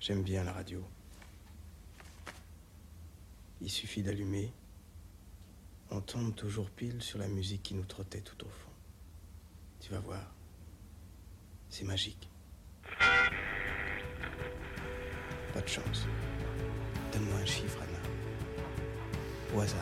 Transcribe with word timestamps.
J'aime 0.00 0.22
bien 0.22 0.44
la 0.44 0.52
radio. 0.52 0.84
Il 3.60 3.68
suffit 3.70 4.02
d'allumer. 4.02 4.52
On 5.90 6.00
tombe 6.00 6.34
toujours 6.34 6.70
pile 6.70 7.02
sur 7.02 7.18
la 7.18 7.26
musique 7.26 7.62
qui 7.64 7.74
nous 7.74 7.84
trottait 7.84 8.20
tout 8.20 8.44
au 8.44 8.48
fond. 8.48 8.70
Tu 9.80 9.90
vas 9.90 9.98
voir. 9.98 10.32
C'est 11.68 11.84
magique. 11.84 12.28
Pas 15.52 15.60
de 15.60 15.68
chance. 15.68 16.06
Donne-moi 17.12 17.38
un 17.38 17.46
chiffre, 17.46 17.78
Anna. 17.82 19.56
Au 19.56 19.60
hasard. 19.60 19.80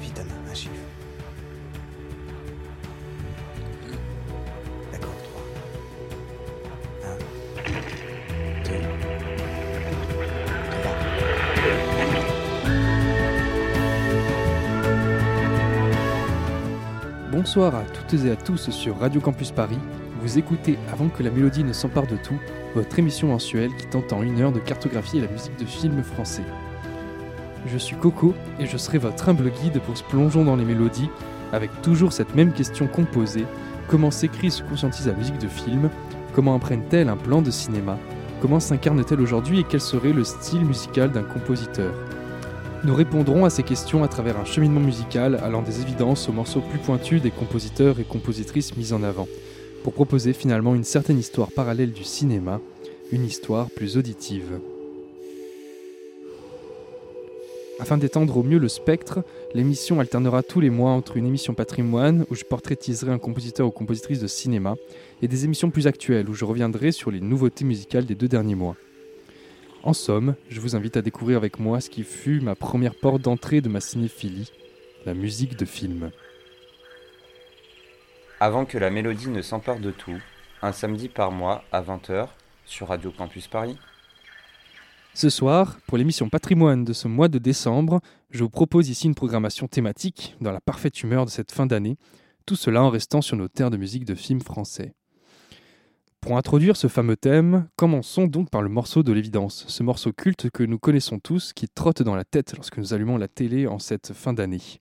Vite, 0.00 0.18
Anna, 0.18 0.34
un 0.50 0.54
chiffre. 0.54 1.01
Bonsoir 17.54 17.74
à 17.74 17.82
toutes 17.82 18.24
et 18.24 18.30
à 18.30 18.34
tous 18.34 18.70
sur 18.70 18.98
Radio 18.98 19.20
Campus 19.20 19.50
Paris. 19.50 19.76
Vous 20.22 20.38
écoutez 20.38 20.78
Avant 20.90 21.10
que 21.10 21.22
la 21.22 21.30
mélodie 21.30 21.64
ne 21.64 21.74
s'empare 21.74 22.06
de 22.06 22.16
tout, 22.16 22.38
votre 22.74 22.98
émission 22.98 23.28
mensuelle 23.28 23.76
qui 23.76 23.86
tente 23.88 24.14
en 24.14 24.22
une 24.22 24.40
heure 24.40 24.52
de 24.52 24.58
cartographier 24.58 25.20
la 25.20 25.28
musique 25.28 25.58
de 25.58 25.66
films 25.66 26.02
français. 26.02 26.44
Je 27.66 27.76
suis 27.76 27.94
Coco 27.94 28.32
et 28.58 28.64
je 28.64 28.78
serai 28.78 28.96
votre 28.96 29.28
humble 29.28 29.50
guide 29.50 29.82
pour 29.82 29.98
se 29.98 30.02
plongeons 30.02 30.46
dans 30.46 30.56
les 30.56 30.64
mélodies, 30.64 31.10
avec 31.52 31.70
toujours 31.82 32.14
cette 32.14 32.34
même 32.34 32.54
question 32.54 32.86
composée 32.86 33.44
comment 33.86 34.10
s'écrit 34.10 34.46
et 34.46 34.50
se 34.50 34.62
conscientise 34.62 35.08
la 35.08 35.12
musique 35.12 35.36
de 35.36 35.48
film? 35.48 35.90
Comment 36.34 36.54
apprennent-elles 36.54 37.10
un 37.10 37.18
plan 37.18 37.42
de 37.42 37.50
cinéma? 37.50 37.98
Comment 38.40 38.60
s'incarne-t-elle 38.60 39.20
aujourd'hui 39.20 39.60
et 39.60 39.64
quel 39.64 39.82
serait 39.82 40.14
le 40.14 40.24
style 40.24 40.64
musical 40.64 41.12
d'un 41.12 41.22
compositeur? 41.22 41.92
Nous 42.84 42.94
répondrons 42.96 43.44
à 43.44 43.50
ces 43.50 43.62
questions 43.62 44.02
à 44.02 44.08
travers 44.08 44.38
un 44.38 44.44
cheminement 44.44 44.80
musical 44.80 45.36
allant 45.36 45.62
des 45.62 45.80
évidences 45.80 46.28
aux 46.28 46.32
morceaux 46.32 46.60
plus 46.60 46.80
pointus 46.80 47.22
des 47.22 47.30
compositeurs 47.30 48.00
et 48.00 48.04
compositrices 48.04 48.76
mis 48.76 48.92
en 48.92 49.04
avant, 49.04 49.28
pour 49.84 49.92
proposer 49.92 50.32
finalement 50.32 50.74
une 50.74 50.84
certaine 50.84 51.18
histoire 51.18 51.52
parallèle 51.52 51.92
du 51.92 52.02
cinéma, 52.02 52.60
une 53.12 53.24
histoire 53.24 53.70
plus 53.70 53.96
auditive. 53.96 54.58
Afin 57.78 57.98
d'étendre 57.98 58.36
au 58.36 58.42
mieux 58.42 58.58
le 58.58 58.68
spectre, 58.68 59.24
l'émission 59.54 60.00
alternera 60.00 60.42
tous 60.42 60.60
les 60.60 60.70
mois 60.70 60.90
entre 60.90 61.16
une 61.16 61.26
émission 61.26 61.54
patrimoine 61.54 62.26
où 62.30 62.34
je 62.34 62.44
portraitiserai 62.44 63.12
un 63.12 63.18
compositeur 63.18 63.66
ou 63.66 63.70
compositrice 63.70 64.20
de 64.20 64.26
cinéma 64.26 64.74
et 65.20 65.28
des 65.28 65.44
émissions 65.44 65.70
plus 65.70 65.86
actuelles 65.86 66.28
où 66.28 66.34
je 66.34 66.44
reviendrai 66.44 66.92
sur 66.92 67.10
les 67.10 67.20
nouveautés 67.20 67.64
musicales 67.64 68.06
des 68.06 68.14
deux 68.14 68.28
derniers 68.28 68.54
mois. 68.54 68.76
En 69.84 69.94
somme, 69.94 70.36
je 70.48 70.60
vous 70.60 70.76
invite 70.76 70.96
à 70.96 71.02
découvrir 71.02 71.36
avec 71.36 71.58
moi 71.58 71.80
ce 71.80 71.90
qui 71.90 72.04
fut 72.04 72.40
ma 72.40 72.54
première 72.54 72.94
porte 72.94 73.20
d'entrée 73.20 73.60
de 73.60 73.68
ma 73.68 73.80
cinéphilie, 73.80 74.52
la 75.06 75.12
musique 75.12 75.56
de 75.56 75.64
film. 75.64 76.12
Avant 78.38 78.64
que 78.64 78.78
la 78.78 78.90
mélodie 78.90 79.28
ne 79.28 79.42
s'empare 79.42 79.80
de 79.80 79.90
tout, 79.90 80.20
un 80.62 80.70
samedi 80.70 81.08
par 81.08 81.32
mois 81.32 81.64
à 81.72 81.82
20h 81.82 82.28
sur 82.64 82.88
Radio 82.88 83.10
Campus 83.10 83.48
Paris. 83.48 83.76
Ce 85.14 85.28
soir, 85.28 85.78
pour 85.88 85.98
l'émission 85.98 86.28
patrimoine 86.28 86.84
de 86.84 86.92
ce 86.92 87.08
mois 87.08 87.28
de 87.28 87.38
décembre, 87.38 88.00
je 88.30 88.44
vous 88.44 88.50
propose 88.50 88.88
ici 88.88 89.08
une 89.08 89.16
programmation 89.16 89.66
thématique 89.66 90.36
dans 90.40 90.52
la 90.52 90.60
parfaite 90.60 91.02
humeur 91.02 91.24
de 91.24 91.30
cette 91.30 91.50
fin 91.50 91.66
d'année, 91.66 91.98
tout 92.46 92.56
cela 92.56 92.84
en 92.84 92.88
restant 92.88 93.20
sur 93.20 93.36
nos 93.36 93.48
terres 93.48 93.70
de 93.70 93.76
musique 93.76 94.04
de 94.04 94.14
films 94.14 94.42
français. 94.42 94.94
Pour 96.22 96.36
introduire 96.36 96.76
ce 96.76 96.86
fameux 96.86 97.16
thème, 97.16 97.66
commençons 97.74 98.28
donc 98.28 98.48
par 98.48 98.62
le 98.62 98.68
morceau 98.68 99.02
de 99.02 99.10
l'évidence, 99.10 99.64
ce 99.66 99.82
morceau 99.82 100.12
culte 100.12 100.50
que 100.50 100.62
nous 100.62 100.78
connaissons 100.78 101.18
tous 101.18 101.52
qui 101.52 101.66
trotte 101.68 102.00
dans 102.02 102.14
la 102.14 102.22
tête 102.22 102.54
lorsque 102.54 102.78
nous 102.78 102.94
allumons 102.94 103.16
la 103.16 103.26
télé 103.26 103.66
en 103.66 103.80
cette 103.80 104.12
fin 104.12 104.32
d'année. 104.32 104.80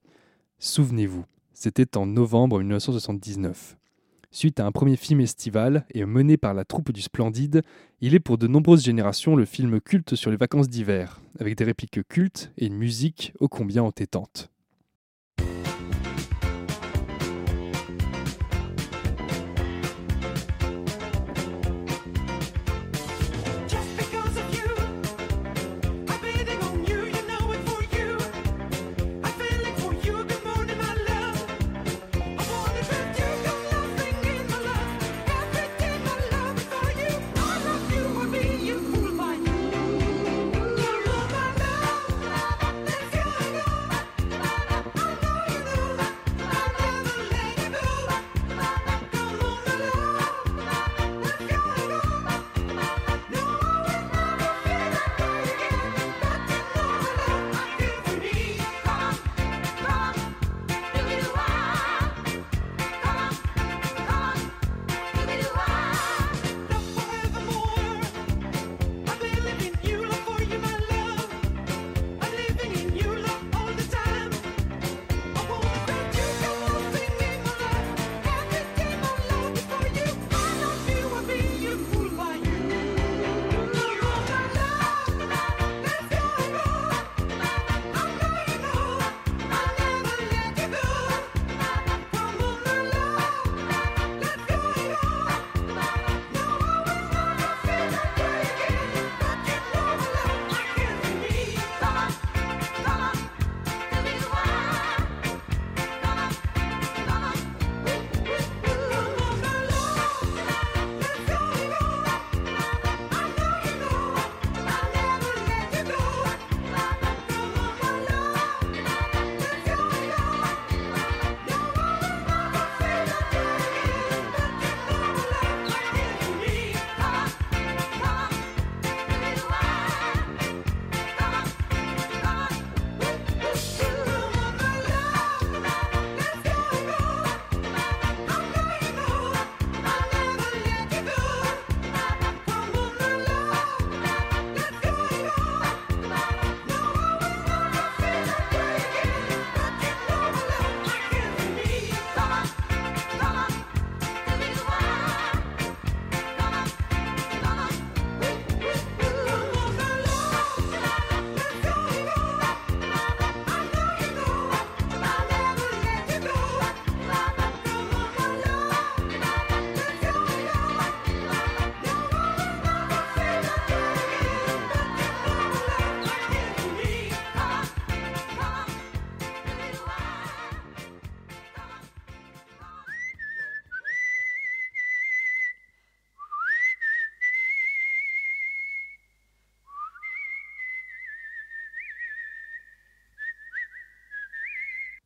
Souvenez-vous, 0.59 1.25
c'était 1.55 1.97
en 1.97 2.05
novembre 2.05 2.59
1979. 2.59 3.75
Suite 4.29 4.59
à 4.59 4.67
un 4.67 4.71
premier 4.71 4.95
film 4.97 5.19
estival 5.19 5.87
et 5.95 6.05
mené 6.05 6.37
par 6.37 6.53
la 6.53 6.63
troupe 6.63 6.91
du 6.91 7.01
Splendide, 7.01 7.63
il 8.01 8.13
est 8.13 8.19
pour 8.19 8.37
de 8.37 8.45
nombreuses 8.45 8.83
générations 8.83 9.35
le 9.35 9.45
film 9.45 9.81
culte 9.81 10.13
sur 10.13 10.29
les 10.29 10.37
vacances 10.37 10.69
d'hiver, 10.69 11.21
avec 11.39 11.57
des 11.57 11.63
répliques 11.63 12.07
cultes 12.07 12.51
et 12.59 12.67
une 12.67 12.77
musique 12.77 13.33
ô 13.39 13.47
combien 13.47 13.81
entêtante. 13.81 14.50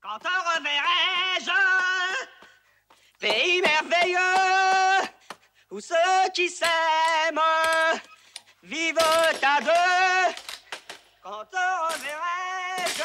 Quand 0.07 0.19
te 0.19 0.28
reverrai-je, 0.28 1.50
pays 3.19 3.60
merveilleux, 3.60 5.02
où 5.72 5.80
ceux 5.80 6.30
qui 6.31 6.48
s'aiment 6.48 7.40
vivent 8.62 9.00
à 9.00 9.62
deux. 9.62 10.36
Quand 11.24 11.44
te 11.46 11.57
reverrai-je, 11.88 13.04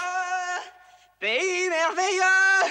pays 1.18 1.70
merveilleux, 1.70 2.70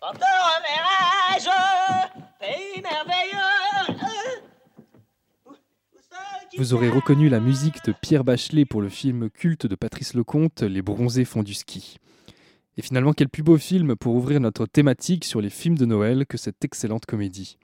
quand 0.00 0.14
te 0.14 0.30
reverrai-je, 0.48 1.58
pays 2.38 2.80
merveilleux. 2.80 3.40
où- 5.44 5.50
où 5.52 5.98
ceux 6.10 6.38
qui 6.40 6.43
Vous 6.56 6.72
aurez 6.72 6.88
reconnu 6.88 7.28
la 7.28 7.40
musique 7.40 7.84
de 7.84 7.92
Pierre 7.92 8.22
Bachelet 8.22 8.64
pour 8.64 8.80
le 8.80 8.88
film 8.88 9.28
culte 9.28 9.66
de 9.66 9.74
Patrice 9.74 10.14
Lecomte, 10.14 10.62
Les 10.62 10.82
bronzés 10.82 11.24
font 11.24 11.42
du 11.42 11.52
ski. 11.52 11.96
Et 12.76 12.82
finalement, 12.82 13.12
quel 13.12 13.28
plus 13.28 13.42
beau 13.42 13.58
film 13.58 13.96
pour 13.96 14.14
ouvrir 14.14 14.38
notre 14.38 14.66
thématique 14.66 15.24
sur 15.24 15.40
les 15.40 15.50
films 15.50 15.76
de 15.76 15.84
Noël 15.84 16.26
que 16.28 16.38
cette 16.38 16.64
excellente 16.64 17.06
comédie. 17.06 17.58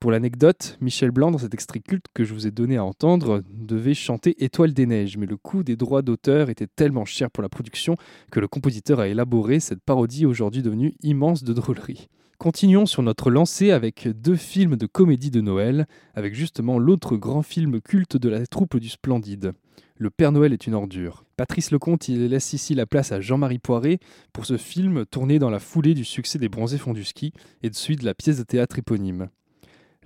Pour 0.00 0.10
l'anecdote, 0.10 0.78
Michel 0.80 1.10
Blanc, 1.10 1.32
dans 1.32 1.38
cet 1.38 1.52
extrait 1.52 1.80
culte 1.80 2.06
que 2.14 2.24
je 2.24 2.32
vous 2.32 2.46
ai 2.46 2.50
donné 2.50 2.78
à 2.78 2.84
entendre, 2.84 3.42
devait 3.50 3.92
chanter 3.92 4.42
Étoile 4.42 4.72
des 4.72 4.86
neiges, 4.86 5.18
mais 5.18 5.26
le 5.26 5.36
coût 5.36 5.62
des 5.62 5.76
droits 5.76 6.02
d'auteur 6.02 6.48
était 6.48 6.66
tellement 6.66 7.04
cher 7.04 7.30
pour 7.30 7.42
la 7.42 7.50
production 7.50 7.96
que 8.32 8.40
le 8.40 8.48
compositeur 8.48 9.00
a 9.00 9.08
élaboré 9.08 9.60
cette 9.60 9.82
parodie 9.82 10.24
aujourd'hui 10.24 10.62
devenue 10.62 10.94
immense 11.02 11.44
de 11.44 11.52
drôlerie. 11.52 12.08
Continuons 12.44 12.84
sur 12.84 13.02
notre 13.02 13.30
lancée 13.30 13.70
avec 13.70 14.06
deux 14.06 14.36
films 14.36 14.76
de 14.76 14.84
comédie 14.84 15.30
de 15.30 15.40
Noël, 15.40 15.86
avec 16.14 16.34
justement 16.34 16.78
l'autre 16.78 17.16
grand 17.16 17.40
film 17.40 17.80
culte 17.80 18.18
de 18.18 18.28
la 18.28 18.46
troupe 18.46 18.76
du 18.76 18.90
Splendide. 18.90 19.52
Le 19.96 20.10
Père 20.10 20.30
Noël 20.30 20.52
est 20.52 20.66
une 20.66 20.74
ordure. 20.74 21.24
Patrice 21.38 21.70
Lecomte 21.70 22.06
il 22.08 22.26
laisse 22.26 22.52
ici 22.52 22.74
la 22.74 22.84
place 22.84 23.12
à 23.12 23.22
Jean-Marie 23.22 23.60
Poiré 23.60 23.98
pour 24.34 24.44
ce 24.44 24.58
film 24.58 25.06
tourné 25.06 25.38
dans 25.38 25.48
la 25.48 25.58
foulée 25.58 25.94
du 25.94 26.04
succès 26.04 26.38
des 26.38 26.50
Bronzés 26.50 26.76
font 26.76 26.92
du 26.92 27.04
ski 27.04 27.32
et 27.62 27.70
de 27.70 27.74
celui 27.74 27.96
de 27.96 28.04
la 28.04 28.12
pièce 28.12 28.36
de 28.36 28.42
théâtre 28.42 28.78
éponyme. 28.78 29.30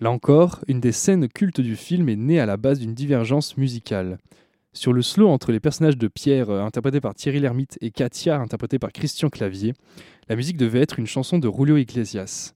Là 0.00 0.12
encore, 0.12 0.60
une 0.68 0.78
des 0.78 0.92
scènes 0.92 1.26
cultes 1.26 1.60
du 1.60 1.74
film 1.74 2.08
est 2.08 2.14
née 2.14 2.38
à 2.38 2.46
la 2.46 2.56
base 2.56 2.78
d'une 2.78 2.94
divergence 2.94 3.56
musicale. 3.56 4.16
Sur 4.78 4.92
le 4.92 5.02
slow 5.02 5.28
entre 5.28 5.50
les 5.50 5.58
personnages 5.58 5.98
de 5.98 6.06
Pierre, 6.06 6.50
euh, 6.50 6.62
interprété 6.62 7.00
par 7.00 7.12
Thierry 7.12 7.40
Lhermitte, 7.40 7.78
et 7.80 7.90
Katia, 7.90 8.38
interprétée 8.38 8.78
par 8.78 8.92
Christian 8.92 9.28
Clavier, 9.28 9.74
la 10.28 10.36
musique 10.36 10.56
devait 10.56 10.78
être 10.78 11.00
une 11.00 11.08
chanson 11.08 11.40
de 11.40 11.50
Julio 11.50 11.76
Iglesias. 11.78 12.54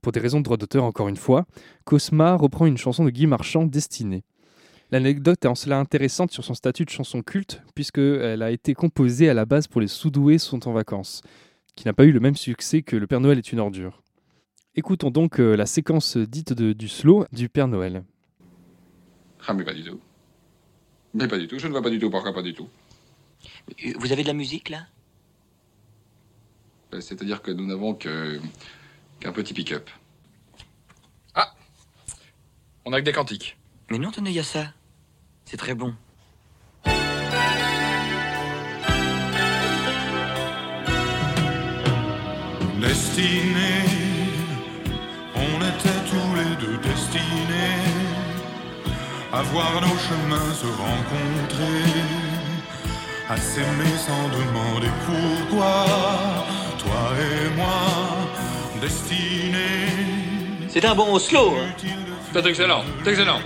Pour 0.00 0.10
des 0.10 0.18
raisons 0.18 0.40
de 0.40 0.42
droit 0.42 0.56
d'auteur, 0.56 0.82
encore 0.82 1.06
une 1.06 1.16
fois, 1.16 1.46
Cosma 1.84 2.34
reprend 2.34 2.66
une 2.66 2.78
chanson 2.78 3.04
de 3.04 3.10
Guy 3.10 3.28
Marchand, 3.28 3.64
Destinée. 3.64 4.24
L'anecdote 4.90 5.44
est 5.44 5.46
en 5.46 5.54
cela 5.54 5.78
intéressante 5.78 6.32
sur 6.32 6.42
son 6.42 6.54
statut 6.54 6.84
de 6.84 6.90
chanson 6.90 7.22
culte, 7.22 7.62
puisqu'elle 7.76 8.42
a 8.42 8.50
été 8.50 8.74
composée 8.74 9.30
à 9.30 9.34
la 9.34 9.44
base 9.44 9.68
pour 9.68 9.80
les 9.80 9.86
sous-doués 9.86 10.38
sont 10.38 10.66
en 10.66 10.72
vacances, 10.72 11.22
qui 11.76 11.86
n'a 11.86 11.92
pas 11.92 12.06
eu 12.06 12.10
le 12.10 12.18
même 12.18 12.34
succès 12.34 12.82
que 12.82 12.96
Le 12.96 13.06
Père 13.06 13.20
Noël 13.20 13.38
est 13.38 13.52
une 13.52 13.60
ordure. 13.60 14.02
Écoutons 14.74 15.12
donc 15.12 15.38
euh, 15.38 15.54
la 15.54 15.66
séquence 15.66 16.16
dite 16.16 16.54
du 16.54 16.88
slow 16.88 17.24
du 17.30 17.48
Père 17.48 17.68
Noël. 17.68 18.02
Ah. 19.46 19.54
Mais 21.14 21.28
pas 21.28 21.38
du 21.38 21.46
tout, 21.46 21.58
je 21.58 21.66
ne 21.66 21.72
vois 21.72 21.82
pas 21.82 21.90
du 21.90 21.98
tout 21.98 22.10
pourquoi 22.10 22.32
pas 22.32 22.42
du 22.42 22.54
tout. 22.54 22.68
Vous 23.96 24.12
avez 24.12 24.22
de 24.22 24.28
la 24.28 24.32
musique 24.34 24.70
là? 24.70 24.86
Euh, 26.94 27.00
C'est-à-dire 27.00 27.42
que 27.42 27.50
nous 27.50 27.66
n'avons 27.66 27.94
que 27.94 28.40
qu'un 29.20 29.32
petit 29.32 29.54
pick-up. 29.54 29.88
Ah 31.34 31.54
On 32.84 32.92
a 32.92 33.00
que 33.00 33.04
des 33.04 33.12
cantiques. 33.12 33.56
Mais 33.90 33.98
non, 33.98 34.10
tenez, 34.10 34.30
il 34.30 34.36
y 34.36 34.40
a 34.40 34.44
ça. 34.44 34.72
C'est 35.44 35.56
très 35.56 35.74
bon. 35.74 35.94
À 49.42 49.44
voir 49.52 49.72
nos 49.80 49.98
chemins 49.98 50.54
se 50.54 50.66
rencontrer, 50.66 51.90
à 53.28 53.36
s'aimer 53.36 53.96
sans 54.06 54.28
demander 54.28 54.88
pourquoi, 55.06 55.84
toi 56.78 57.12
et 57.18 57.56
moi, 57.56 57.80
destinés. 58.80 59.88
C'est 60.68 60.84
un 60.84 60.94
bon 60.94 61.18
slow. 61.18 61.54
hein. 61.58 61.88
C'est 62.32 62.46
excellent, 62.46 62.82
c'est 63.04 63.10
excellent. 63.10 63.40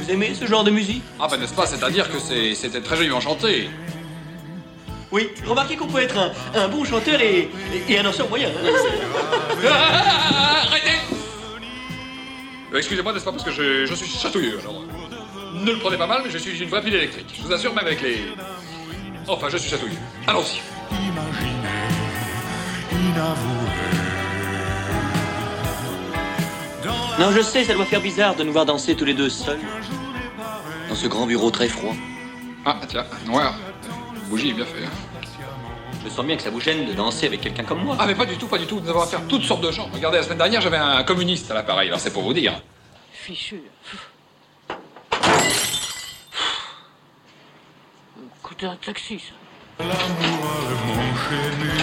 Vous 0.00 0.10
aimez 0.10 0.34
ce 0.34 0.46
genre 0.46 0.64
de 0.64 0.70
musique? 0.70 1.02
Ah, 1.20 1.28
ben 1.30 1.36
n'est-ce 1.38 1.54
pas, 1.54 1.66
c'est-à-dire 1.66 2.10
que 2.10 2.18
c'est- 2.18 2.54
c'était 2.54 2.80
très 2.80 2.96
joliment 2.96 3.20
chanté. 3.20 3.68
Oui. 5.12 5.28
Remarquez 5.46 5.76
qu'on 5.76 5.86
peut 5.86 6.00
être 6.02 6.16
un, 6.18 6.32
un 6.60 6.68
bon 6.68 6.84
chanteur 6.84 7.20
et, 7.20 7.48
et- 7.88 7.92
et 7.92 7.98
un 7.98 8.02
danseur 8.02 8.28
moyen. 8.28 8.48
hein. 8.48 8.70
Arrêtez 10.68 10.90
Euh, 12.72 12.78
Excusez-moi, 12.78 13.12
n'est-ce 13.12 13.24
pas, 13.24 13.30
parce 13.30 13.44
que 13.44 13.52
je, 13.52 13.86
je 13.86 13.94
suis 13.94 14.08
chatouilleux, 14.18 14.58
alors. 14.60 14.82
Ne 15.54 15.72
le 15.72 15.78
prenez 15.78 15.96
pas 15.96 16.06
mal, 16.06 16.22
mais 16.24 16.30
je 16.30 16.38
suis 16.38 16.58
une 16.62 16.68
vraie 16.68 16.82
pile 16.82 16.94
électrique. 16.94 17.32
Je 17.36 17.42
vous 17.42 17.52
assure, 17.52 17.74
même 17.74 17.86
avec 17.86 18.02
les... 18.02 18.24
Enfin, 19.28 19.48
je 19.50 19.56
suis 19.56 19.70
chatouilleux. 19.70 19.96
Allons-y. 20.26 20.60
Non, 27.18 27.30
je 27.30 27.40
sais, 27.42 27.64
ça 27.64 27.74
doit 27.74 27.84
faire 27.84 28.00
bizarre 28.00 28.34
de 28.34 28.42
nous 28.42 28.52
voir 28.52 28.66
danser 28.66 28.96
tous 28.96 29.04
les 29.04 29.14
deux 29.14 29.28
seuls. 29.30 29.60
Dans 30.88 30.94
ce 30.94 31.06
grand 31.06 31.26
bureau 31.26 31.50
très 31.50 31.68
froid. 31.68 31.94
Ah, 32.66 32.78
tiens, 32.88 33.04
noir. 33.26 33.54
Bougie, 34.28 34.52
bien 34.52 34.64
fait. 34.64 34.84
hein. 34.84 34.90
Je 36.04 36.10
sens 36.10 36.24
bien 36.26 36.36
que 36.36 36.42
ça 36.42 36.50
vous 36.50 36.60
gêne 36.60 36.86
de 36.86 36.92
danser 36.92 37.26
avec 37.26 37.40
quelqu'un 37.40 37.62
comme 37.62 37.82
moi. 37.84 37.96
Ah, 37.98 38.06
mais 38.06 38.14
pas 38.14 38.26
du 38.26 38.36
tout, 38.36 38.46
pas 38.46 38.58
du 38.58 38.66
tout. 38.66 38.80
Nous 38.80 38.88
avons 38.90 39.02
affaire 39.02 39.20
à 39.20 39.22
toutes 39.28 39.44
sortes 39.44 39.62
de 39.62 39.70
gens. 39.70 39.88
Regardez, 39.92 40.18
la 40.18 40.24
semaine 40.24 40.38
dernière, 40.38 40.60
j'avais 40.60 40.76
un 40.76 41.02
communiste 41.04 41.50
à 41.50 41.54
l'appareil, 41.54 41.88
alors 41.88 42.00
c'est 42.00 42.12
pour 42.12 42.22
vous 42.22 42.34
dire. 42.34 42.60
Fichu. 43.12 43.60
Écoutez 48.56 48.66
un 48.70 48.76
taxi, 48.76 49.18
ça. 49.18 49.84
L'amour 49.84 49.96
m'enchaîner 50.86 51.74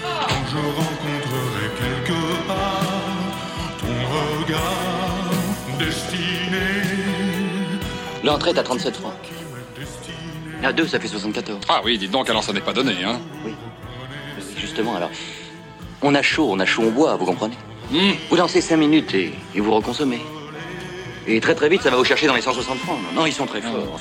quand 0.00 0.44
je 0.52 0.56
rencontrerai 0.56 1.66
quelque 1.80 2.46
part 2.46 2.82
ton 3.80 3.86
regard 4.44 5.78
destiné. 5.80 6.58
L'entrée 8.22 8.50
est 8.50 8.58
à 8.58 8.62
37 8.62 8.96
francs. 8.98 9.14
À 10.62 10.72
deux, 10.72 10.86
ça 10.86 11.00
fait 11.00 11.08
74. 11.08 11.58
Ah 11.68 11.80
oui, 11.84 11.98
dites 11.98 12.12
donc, 12.12 12.30
alors 12.30 12.44
ça 12.44 12.52
n'est 12.52 12.60
pas 12.60 12.72
donné, 12.72 13.02
hein. 13.04 13.20
Oui, 13.44 13.52
Justement, 14.56 14.94
alors. 14.94 15.10
On 16.02 16.14
a 16.14 16.22
chaud, 16.22 16.50
on 16.52 16.60
a 16.60 16.66
chaud, 16.66 16.82
on 16.86 16.92
boit, 16.92 17.16
vous 17.16 17.26
comprenez? 17.26 17.56
Hmm. 17.90 18.12
Vous 18.30 18.36
dansez 18.36 18.60
5 18.60 18.76
minutes 18.76 19.12
et, 19.14 19.32
et 19.56 19.60
vous 19.60 19.72
reconsommez. 19.74 20.20
Et 21.26 21.40
très 21.40 21.56
très 21.56 21.68
vite, 21.68 21.82
ça 21.82 21.90
va 21.90 21.96
vous 21.96 22.04
chercher 22.04 22.28
dans 22.28 22.34
les 22.36 22.42
160 22.42 22.78
francs. 22.78 22.98
Non, 23.12 23.26
ils 23.26 23.32
sont 23.32 23.46
très 23.46 23.60
forts. 23.60 23.98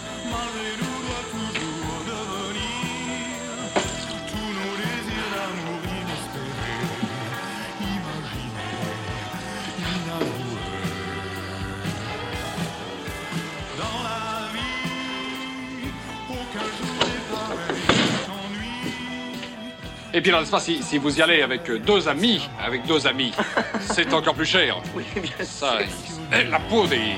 Et 20.13 20.21
puis 20.21 20.31
n'est-ce 20.31 20.51
pas, 20.51 20.59
si, 20.59 20.83
si 20.83 20.97
vous 20.97 21.17
y 21.17 21.21
allez 21.21 21.41
avec 21.41 21.69
euh, 21.69 21.79
deux 21.79 22.07
amis, 22.09 22.41
avec 22.61 22.85
deux 22.85 23.07
amis, 23.07 23.31
c'est 23.93 24.13
encore 24.13 24.33
plus 24.33 24.45
cher. 24.45 24.77
Oui, 24.95 25.05
bien 25.15 25.31
Ça, 25.45 25.79
il- 25.81 26.49
la 26.49 26.59
peau 26.59 26.85
des... 26.85 27.13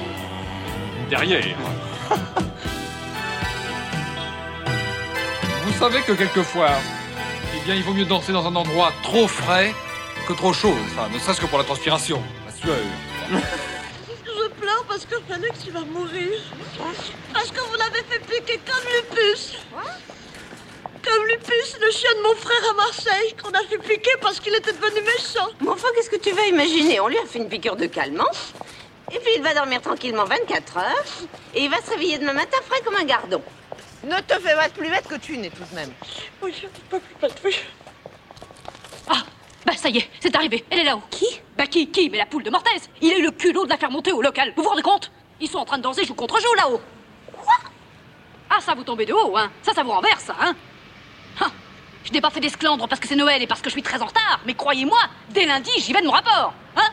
derrière. 1.10 1.44
Vous 5.66 5.74
savez 5.80 6.02
que 6.02 6.12
quelquefois, 6.14 6.70
eh 7.56 7.66
bien, 7.66 7.76
il 7.76 7.84
vaut 7.84 7.94
mieux 7.94 8.06
danser 8.06 8.32
dans 8.32 8.46
un 8.48 8.56
endroit 8.56 8.92
trop 9.02 9.28
frais 9.28 9.74
que 10.28 10.34
trop 10.34 10.54
chaud, 10.54 10.76
ça, 10.96 11.10
ne 11.12 11.20
serait-ce 11.20 11.42
que 11.42 11.46
pour 11.48 11.58
la 11.58 11.64
transpiration, 11.64 12.22
la 12.46 12.52
sueur. 12.54 12.78
Je 13.32 14.48
pleure 14.62 14.86
parce 14.88 15.06
que 15.06 15.16
Félix, 15.28 15.60
il 15.66 15.74
va 15.74 15.82
mourir. 15.82 16.30
Parce 17.34 17.52
que 17.52 17.60
vous 17.60 17.76
l'avez 17.78 18.04
fait 18.10 18.20
piquer 18.20 18.60
comme 18.66 18.84
Lupus. 18.94 19.58
Comme 21.04 21.26
Lupus, 21.28 21.78
le 21.82 21.92
chien 21.92 22.10
de 22.16 22.22
mon 22.22 22.36
frère 22.36 22.70
à 22.72 22.74
Marseille, 22.74 23.36
qu'on 23.42 23.50
a 23.50 23.62
fait 23.64 23.78
piquer 23.78 24.12
parce 24.22 24.40
qu'il 24.40 24.56
était 24.56 24.72
devenu 24.72 25.02
méchant. 25.02 25.50
Mais 25.60 25.70
enfin, 25.70 25.90
qu'est-ce 25.96 26.10
que 26.10 26.16
tu 26.16 26.32
vas 26.32 26.46
imaginer? 26.46 27.00
On 27.02 27.08
lui 27.08 27.18
a 27.18 27.26
fait 27.26 27.40
une 27.40 27.50
piqûre 27.50 27.76
de 27.76 27.88
calmant. 27.88 28.24
Et 29.12 29.20
puis 29.20 29.32
il 29.36 29.44
va 29.44 29.54
dormir 29.54 29.82
tranquillement 29.82 30.24
24 30.24 30.78
heures. 30.78 31.06
Et 31.54 31.64
il 31.66 31.70
va 31.70 31.82
se 31.82 31.90
réveiller 31.90 32.20
demain 32.20 32.34
matin 32.34 32.58
frais 32.66 32.82
comme 32.86 32.96
un 32.96 33.04
gardon. 33.04 33.42
Ne 34.06 34.20
te 34.22 34.40
fais 34.40 34.56
pas 34.56 34.70
plus 34.70 34.90
bête 34.90 35.08
que 35.08 35.16
tu 35.16 35.38
n'es 35.38 35.50
tout 35.50 35.64
de 35.70 35.76
même. 35.76 35.92
Oui, 36.42 36.54
je 36.60 36.68
ne 36.68 36.72
peux 36.90 37.00
plus 37.00 37.32
oui. 37.46 37.56
Ah, 39.10 39.24
bah 39.66 39.74
ça 39.76 39.90
y 39.90 39.98
est, 39.98 40.10
c'est 40.22 40.36
arrivé. 40.36 40.64
Elle 40.70 40.80
est 40.80 40.84
là-haut. 40.86 41.04
Qui? 41.10 41.42
Bah 41.58 41.68
qui 41.68 41.90
Qui? 41.92 42.10
Mais 42.10 42.18
la 42.18 42.26
poule 42.26 42.44
de 42.44 42.50
Mortez. 42.50 42.70
Il 43.02 43.12
a 43.12 43.18
eu 43.18 43.24
le 43.24 43.32
culot 43.32 43.66
de 43.66 43.70
la 43.70 43.78
faire 43.78 43.92
monter 43.92 44.14
au 44.14 44.22
local. 44.22 44.54
Vous 44.56 44.64
vous 44.64 44.70
rendez 44.70 44.82
compte? 44.82 45.12
Ils 45.42 45.50
sont 45.50 45.58
en 45.58 45.66
train 45.66 45.78
de 45.78 45.84
danser 45.84 46.06
joue 46.06 46.16
contre 46.16 46.40
joue 46.40 46.54
là-haut. 46.56 46.82
Quoi? 47.34 47.56
Ah, 48.50 48.62
ça 48.62 48.74
vous 48.74 48.84
tombez 48.84 49.06
de 49.06 49.14
haut, 49.14 49.36
hein 49.36 49.52
Ça, 49.62 49.74
ça 49.74 49.84
vous 49.84 49.92
renverse, 49.92 50.24
ça, 50.24 50.36
hein 50.40 50.56
Je 52.04 52.12
n'ai 52.12 52.22
pas 52.22 52.30
fait 52.30 52.40
d'esclandre 52.40 52.88
parce 52.88 53.00
que 53.00 53.08
c'est 53.08 53.16
Noël 53.16 53.42
et 53.42 53.48
parce 53.48 53.62
que 53.62 53.70
je 53.70 53.74
suis 53.74 53.84
très 53.84 54.02
en 54.02 54.06
retard. 54.06 54.40
Mais 54.46 54.54
croyez-moi, 54.54 55.00
dès 55.30 55.46
lundi, 55.46 55.72
j'y 55.80 55.94
vais 55.94 56.02
de 56.02 56.06
mon 56.08 56.12
rapport. 56.12 56.54
Hein 56.76 56.90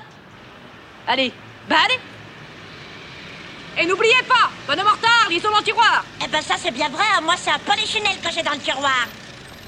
Allez, 1.09 1.33
bah 1.69 1.77
allez 1.85 1.99
Et 3.83 3.87
n'oubliez 3.87 4.23
pas, 4.29 4.51
bonhomme 4.67 4.87
en 4.87 4.93
retard, 4.93 5.27
lisons 5.29 5.51
dans 5.51 5.59
le 5.59 5.65
tiroir 5.65 6.05
Eh 6.25 6.29
ben 6.29 6.41
ça 6.41 6.55
c'est 6.59 6.71
bien 6.71 6.89
vrai, 6.89 7.05
hein. 7.17 7.21
moi 7.23 7.35
c'est 7.37 7.51
un 7.51 7.59
polichinelle 7.59 8.19
que 8.23 8.31
j'ai 8.33 8.43
dans 8.43 8.53
le 8.53 8.59
tiroir. 8.59 9.07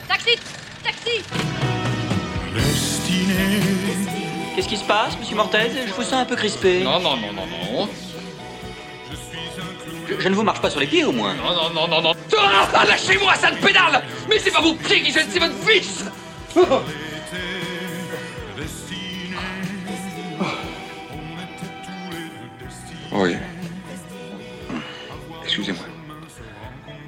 Taxi 0.09 0.39
Taxi 0.85 1.25
Qu'est-ce 4.55 4.69
qui 4.69 4.77
se 4.77 4.85
passe, 4.85 5.19
monsieur 5.19 5.35
Mortez? 5.35 5.71
Je 5.87 5.93
vous 5.95 6.03
sens 6.03 6.13
un 6.13 6.25
peu 6.27 6.37
crispé. 6.37 6.83
Non, 6.85 7.01
non, 7.01 7.17
non, 7.17 7.33
non, 7.33 7.47
non. 7.47 7.89
Je, 10.19 10.29
ne 10.29 10.35
vous 10.35 10.43
marche 10.43 10.61
pas 10.61 10.71
sur 10.71 10.81
les 10.81 10.87
pieds, 10.87 11.05
au 11.05 11.13
moins. 11.13 11.35
Non, 11.35 11.55
non, 11.55 11.71
non, 11.75 11.89
non, 11.89 12.03
non. 12.03 12.13
Ah, 12.75 12.85
lâchez-moi, 12.87 13.35
sale 13.35 13.57
pédale 13.59 14.03
Mais 14.29 14.39
c'est 14.39 14.51
pas 14.51 14.61
vos 14.61 14.75
pieds 14.75 15.03
qui 15.03 15.13
gênent, 15.13 15.27
c'est 15.31 15.39
votre 15.39 15.55
vis 15.67 16.05
Oui. 23.13 23.37
Excusez-moi. 25.45 25.85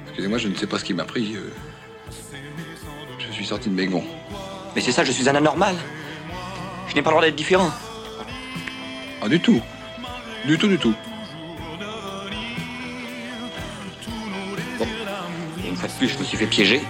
Excusez-moi, 0.07 0.37
je 0.37 0.47
ne 0.47 0.55
sais 0.55 0.67
pas 0.67 0.79
ce 0.79 0.83
qui 0.85 0.93
m'a 0.93 1.03
pris. 1.05 1.35
euh, 1.35 1.51
Je 3.19 3.31
suis 3.31 3.45
sorti 3.45 3.69
de 3.69 3.75
mes 3.75 3.87
gonds. 3.87 4.03
Mais 4.75 4.81
c'est 4.81 4.91
ça, 4.91 5.03
je 5.03 5.11
suis 5.11 5.27
un 5.29 5.35
anormal. 5.35 5.75
Je 6.87 6.95
n'ai 6.95 7.01
pas 7.01 7.09
le 7.09 7.15
droit 7.15 7.25
d'être 7.25 7.35
différent. 7.35 7.71
Ah, 9.21 9.27
du 9.27 9.39
tout. 9.39 9.61
Du 10.45 10.57
tout, 10.57 10.67
du 10.67 10.77
tout. 10.77 10.93
Je 16.01 16.17
me 16.17 16.23
suis 16.23 16.37
fait 16.37 16.47
piéger. 16.47 16.81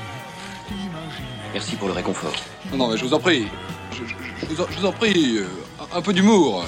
Merci 1.53 1.75
pour 1.75 1.87
le 1.87 1.93
réconfort. 1.93 2.33
Non, 2.71 2.77
non, 2.77 2.87
mais 2.89 2.97
je 2.97 3.05
vous 3.05 3.13
en 3.13 3.19
prie. 3.19 3.47
Je, 3.91 4.01
vous, 4.47 4.85
en, 4.85 4.91
prie. 4.91 5.37
euh, 5.37 5.47
un 5.93 6.01
peu 6.01 6.13
d'humour. 6.13 6.65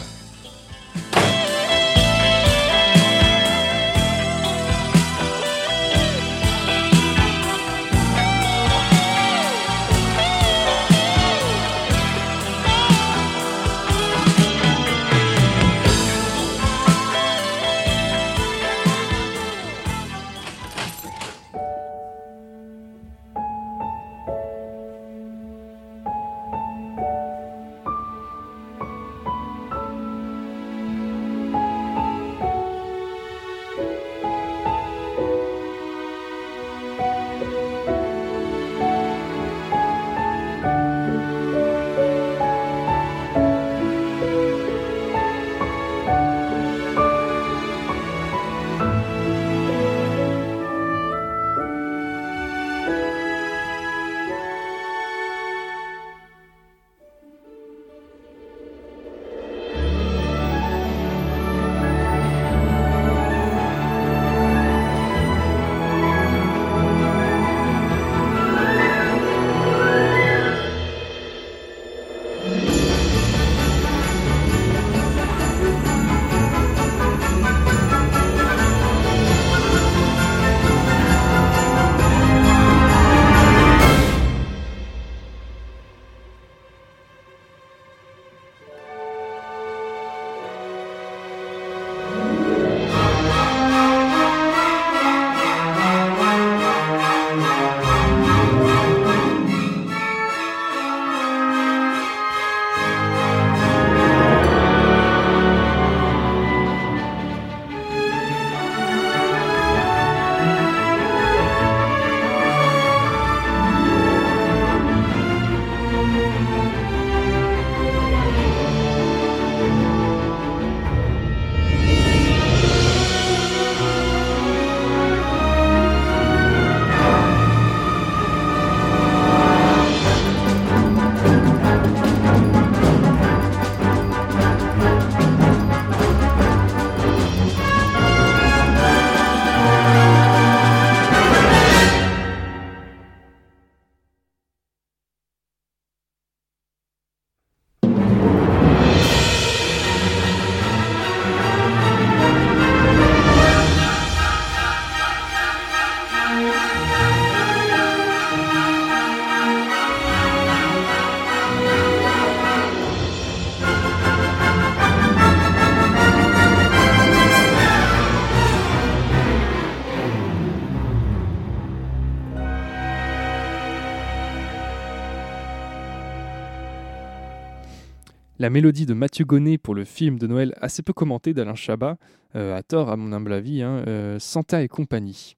La 178.39 178.51
mélodie 178.51 178.85
de 178.85 178.93
Mathieu 178.93 179.25
Gonnet 179.25 179.57
pour 179.57 179.73
le 179.73 179.83
film 179.83 180.19
de 180.19 180.27
Noël 180.27 180.53
assez 180.61 180.83
peu 180.83 180.93
commenté 180.93 181.33
d'Alain 181.33 181.55
Chabat, 181.55 181.97
euh, 182.35 182.55
à 182.55 182.61
tort 182.61 182.91
à 182.91 182.95
mon 182.95 183.11
humble 183.11 183.33
avis, 183.33 183.63
hein, 183.63 183.83
euh, 183.87 184.19
Santa 184.19 184.61
et 184.61 184.67
compagnie. 184.67 185.35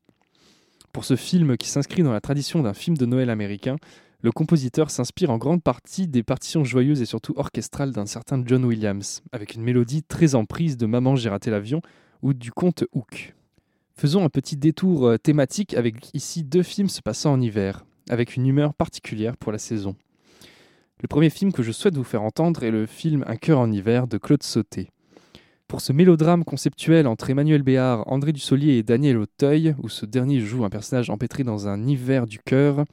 Pour 0.92 1.06
ce 1.06 1.16
film 1.16 1.56
qui 1.56 1.70
s'inscrit 1.70 2.04
dans 2.04 2.12
la 2.12 2.20
tradition 2.20 2.62
d'un 2.62 2.74
film 2.74 2.98
de 2.98 3.06
Noël 3.06 3.30
américain, 3.30 3.78
le 4.22 4.34
compositeur 4.34 4.92
s'inspire 4.92 5.30
en 5.30 5.38
grande 5.38 5.64
partie 5.64 6.10
des 6.10 6.24
partitions 6.24 6.66
joyeuses 6.66 7.02
et 7.02 7.06
surtout 7.06 7.34
orchestrales 7.38 7.94
d'un 7.94 8.06
certain 8.06 8.44
John 8.46 8.66
Williams, 8.66 9.22
avec 9.32 9.56
une 9.56 9.64
mélodie 9.64 10.04
très 10.04 10.36
en 10.36 10.44
prise 10.44 10.76
de 10.76 10.86
Maman 10.86 11.16
j'ai 11.16 11.30
raté 11.30 11.52
l'avion 11.52 11.82
ou 12.22 12.34
du 12.34 12.52
conte 12.52 12.84
Hook. 12.92 13.34
Faisons 13.96 14.26
un 14.26 14.30
petit 14.30 14.58
détour 14.58 15.08
euh, 15.08 15.18
thématique 15.18 15.74
avec 15.74 16.14
ici 16.14 16.44
deux 16.44 16.64
films 16.64 16.90
se 16.90 17.02
passant 17.02 17.32
en 17.32 17.40
hiver, 17.40 17.86
avec 18.10 18.36
une 18.36 18.46
humeur 18.46 18.74
particulière 18.74 19.38
pour 19.38 19.54
la 19.54 19.58
saison. 19.58 19.96
Le 21.02 21.08
premier 21.08 21.30
film 21.30 21.54
que 21.54 21.64
je 21.64 21.72
souhaite 21.72 21.96
vous 21.96 22.04
faire 22.04 22.24
entendre 22.24 22.62
est 22.64 22.72
le 22.72 22.86
film 22.86 23.24
Un 23.26 23.38
cœur 23.38 23.60
en 23.60 23.72
hiver 23.72 24.06
de 24.06 24.18
Claude 24.18 24.44
Sauté. 24.44 24.90
Pour 25.70 25.80
ce 25.80 25.94
mélodrame 25.94 26.44
conceptuel 26.44 27.08
entre 27.08 27.30
Emmanuel 27.30 27.64
Béard, 27.64 28.04
André 28.12 28.34
Dussolier 28.34 28.74
et 28.74 28.84
Daniel 28.84 29.18
Auteuil, 29.18 29.76
où 29.82 29.88
ce 29.88 30.06
dernier 30.06 30.42
joue 30.42 30.66
un 30.66 30.70
personnage 30.70 31.10
empêtré 31.10 31.46
dans 31.46 31.70
un 31.70 31.88
hiver 31.88 32.26
du 32.26 32.40
cœur, 32.40 32.84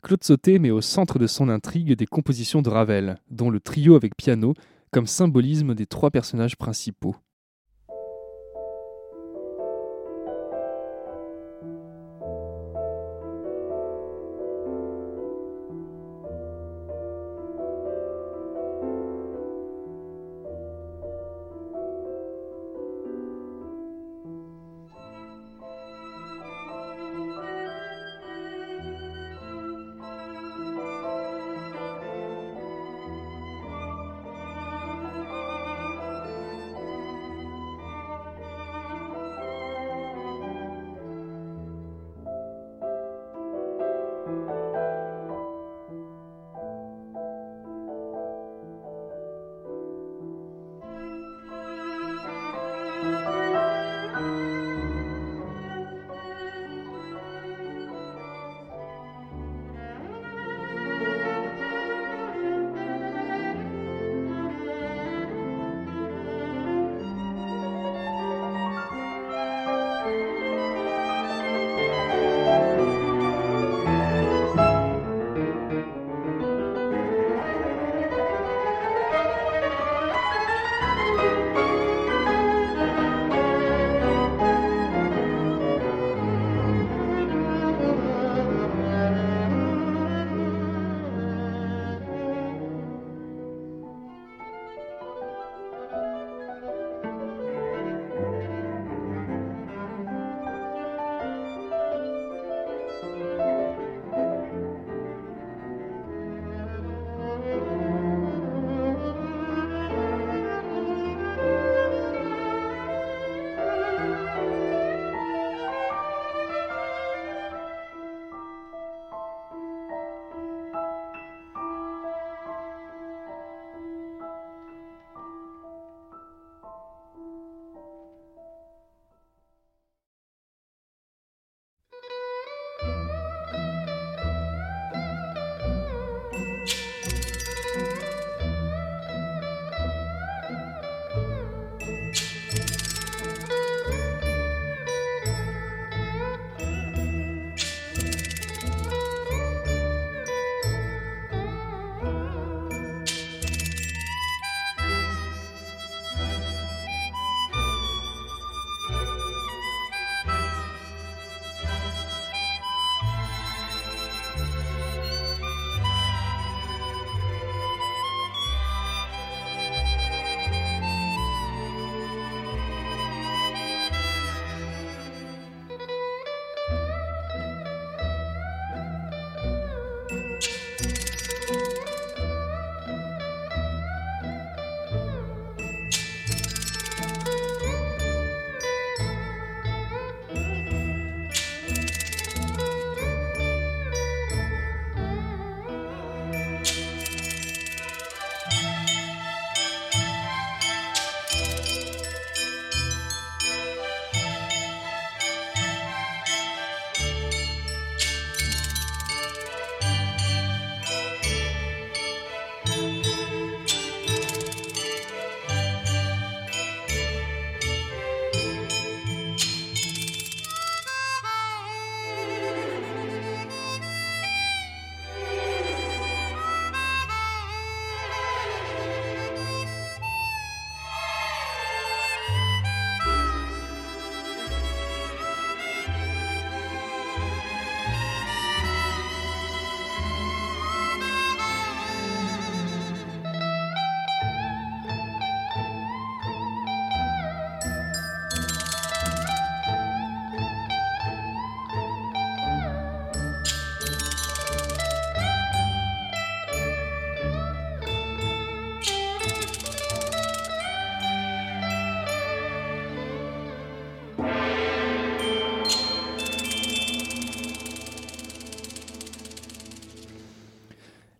Claude 0.00 0.22
Sauté 0.22 0.60
met 0.60 0.70
au 0.70 0.80
centre 0.80 1.18
de 1.18 1.26
son 1.26 1.48
intrigue 1.48 1.94
des 1.94 2.06
compositions 2.06 2.62
de 2.62 2.70
Ravel, 2.70 3.16
dont 3.32 3.50
le 3.50 3.58
trio 3.58 3.96
avec 3.96 4.16
piano, 4.16 4.54
comme 4.92 5.08
symbolisme 5.08 5.74
des 5.74 5.86
trois 5.86 6.12
personnages 6.12 6.54
principaux. 6.54 7.16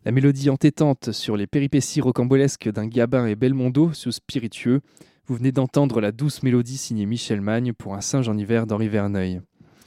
La 0.07 0.13
mélodie 0.13 0.51
entêtante 0.51 1.11
sur 1.11 1.37
les 1.37 1.49
péripéties 1.49 2.01
rocambolesques 2.01 2.71
d'un 2.71 2.87
Gabin 2.87 3.27
et 3.27 3.35
Belmondo 3.35 3.93
sous 3.93 4.13
spiritueux, 4.13 4.81
vous 5.27 5.35
venez 5.35 5.51
d'entendre 5.51 6.01
la 6.01 6.13
douce 6.13 6.45
mélodie 6.45 6.77
signée 6.77 7.07
Michel 7.07 7.41
Magne 7.41 7.73
pour 7.73 7.97
Un 7.97 8.01
singe 8.01 8.29
en 8.29 8.39
hiver 8.39 8.69
d'Henri 8.69 8.87
Verneuil. 8.87 9.41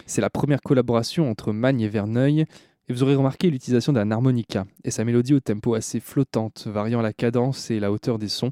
C'est 0.05 0.19
la 0.19 0.29
première 0.29 0.59
collaboration 0.59 1.31
entre 1.31 1.53
Magne 1.53 1.79
et 1.79 1.87
Verneuil, 1.87 2.41
et 2.41 2.93
vous 2.93 3.01
aurez 3.01 3.15
remarqué 3.15 3.49
l'utilisation 3.49 3.93
d'un 3.93 4.11
harmonica 4.11 4.65
et 4.83 4.91
sa 4.91 5.05
mélodie 5.05 5.35
au 5.35 5.39
tempo 5.39 5.73
assez 5.73 6.01
flottante, 6.01 6.67
variant 6.67 7.01
la 7.01 7.13
cadence 7.13 7.71
et 7.71 7.79
la 7.79 7.89
hauteur 7.89 8.19
des 8.19 8.27
sons, 8.27 8.51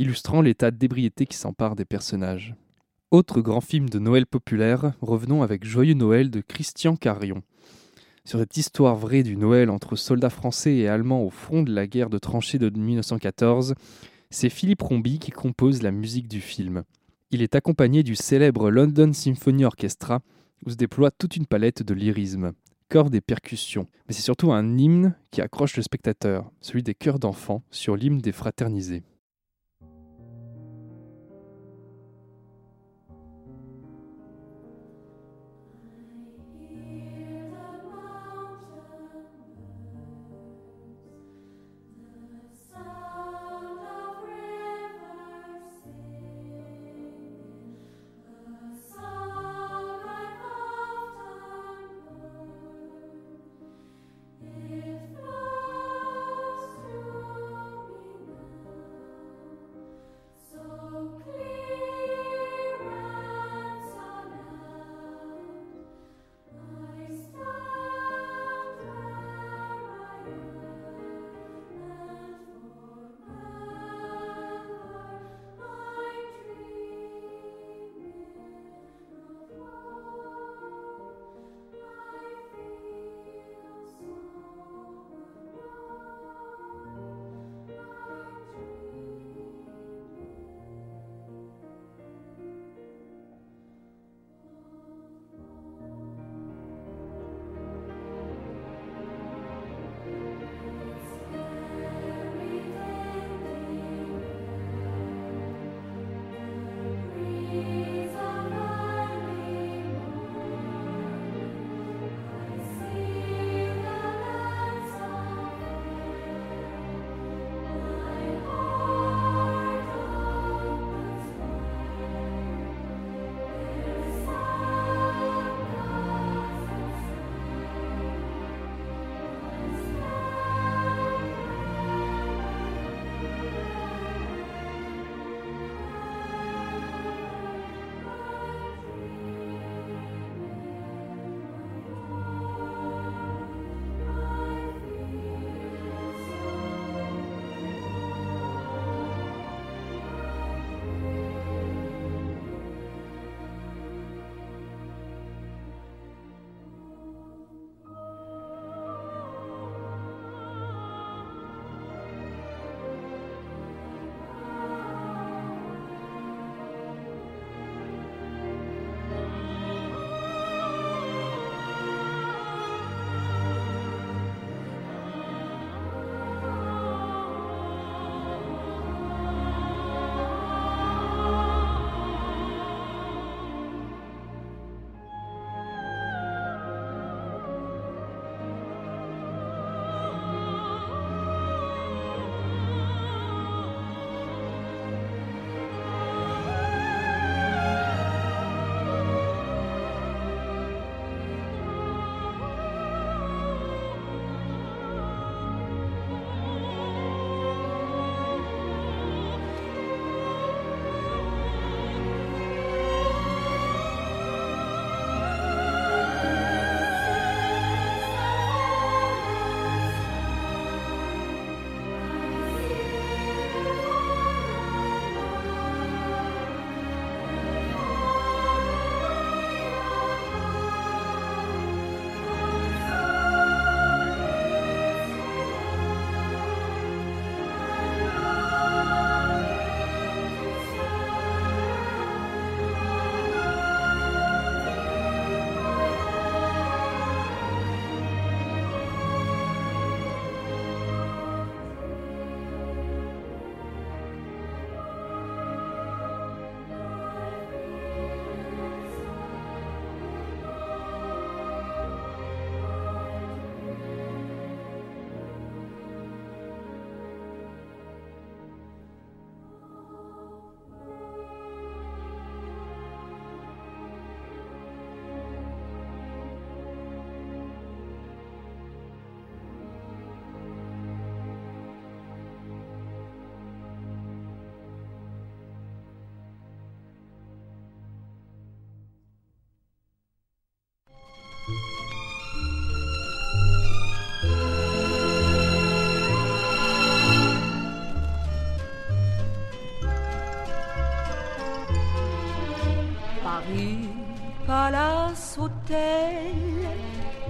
illustrant 0.00 0.40
l'état 0.40 0.72
d'ébriété 0.72 1.26
qui 1.26 1.36
s'empare 1.36 1.76
des 1.76 1.84
personnages. 1.84 2.56
Autre 3.12 3.42
grand 3.42 3.60
film 3.60 3.88
de 3.88 4.00
Noël 4.00 4.26
populaire, 4.26 4.94
revenons 5.00 5.44
avec 5.44 5.64
Joyeux 5.64 5.94
Noël 5.94 6.32
de 6.32 6.40
Christian 6.40 6.96
Carion. 6.96 7.44
Sur 8.26 8.40
cette 8.40 8.56
histoire 8.56 8.96
vraie 8.96 9.22
du 9.22 9.36
Noël 9.36 9.70
entre 9.70 9.94
soldats 9.94 10.30
français 10.30 10.74
et 10.74 10.88
allemands 10.88 11.22
au 11.22 11.30
front 11.30 11.62
de 11.62 11.72
la 11.72 11.86
guerre 11.86 12.10
de 12.10 12.18
tranchées 12.18 12.58
de 12.58 12.68
1914, 12.68 13.74
c'est 14.30 14.48
Philippe 14.48 14.82
Rombi 14.82 15.20
qui 15.20 15.30
compose 15.30 15.80
la 15.80 15.92
musique 15.92 16.26
du 16.26 16.40
film. 16.40 16.82
Il 17.30 17.40
est 17.40 17.54
accompagné 17.54 18.02
du 18.02 18.16
célèbre 18.16 18.68
London 18.72 19.12
Symphony 19.12 19.64
Orchestra, 19.64 20.22
où 20.64 20.70
se 20.70 20.74
déploie 20.74 21.12
toute 21.12 21.36
une 21.36 21.46
palette 21.46 21.84
de 21.84 21.94
lyrisme, 21.94 22.50
cordes 22.88 23.14
et 23.14 23.20
percussions. 23.20 23.86
Mais 24.08 24.14
c'est 24.14 24.22
surtout 24.22 24.50
un 24.50 24.76
hymne 24.76 25.14
qui 25.30 25.40
accroche 25.40 25.76
le 25.76 25.84
spectateur, 25.84 26.50
celui 26.60 26.82
des 26.82 26.94
chœurs 26.94 27.20
d'enfants 27.20 27.62
sur 27.70 27.94
l'hymne 27.94 28.18
des 28.18 28.32
fraternisés. 28.32 29.04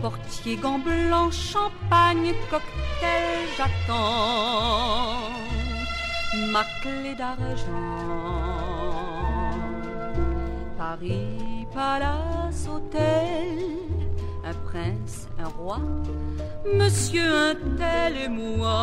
Portier, 0.01 0.57
gants 0.57 0.79
blancs, 0.79 1.33
champagne, 1.33 2.33
cocktail, 2.51 3.49
j'attends. 3.57 5.31
Ma 6.53 6.65
clé 6.83 7.15
d'argent. 7.15 7.97
Paris, 10.77 11.67
palace, 11.75 12.69
hôtel, 12.73 13.59
un 14.45 14.55
prince, 14.69 15.29
un 15.39 15.49
roi, 15.49 15.81
monsieur 16.75 17.51
un 17.51 17.55
tel 17.77 18.17
et 18.17 18.29
moi, 18.29 18.77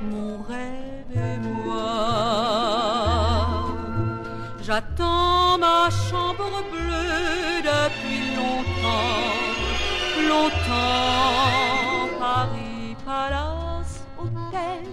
mon 0.00 0.42
rêve 0.42 1.16
et 1.16 1.38
moi. 1.48 2.04
J'attends 4.62 5.58
ma 5.58 5.90
chambre 5.90 6.62
bleue 6.70 6.83
longtemps. 10.28 12.08
Paris, 12.18 12.96
palace, 13.04 13.96
hôtel, 14.18 14.84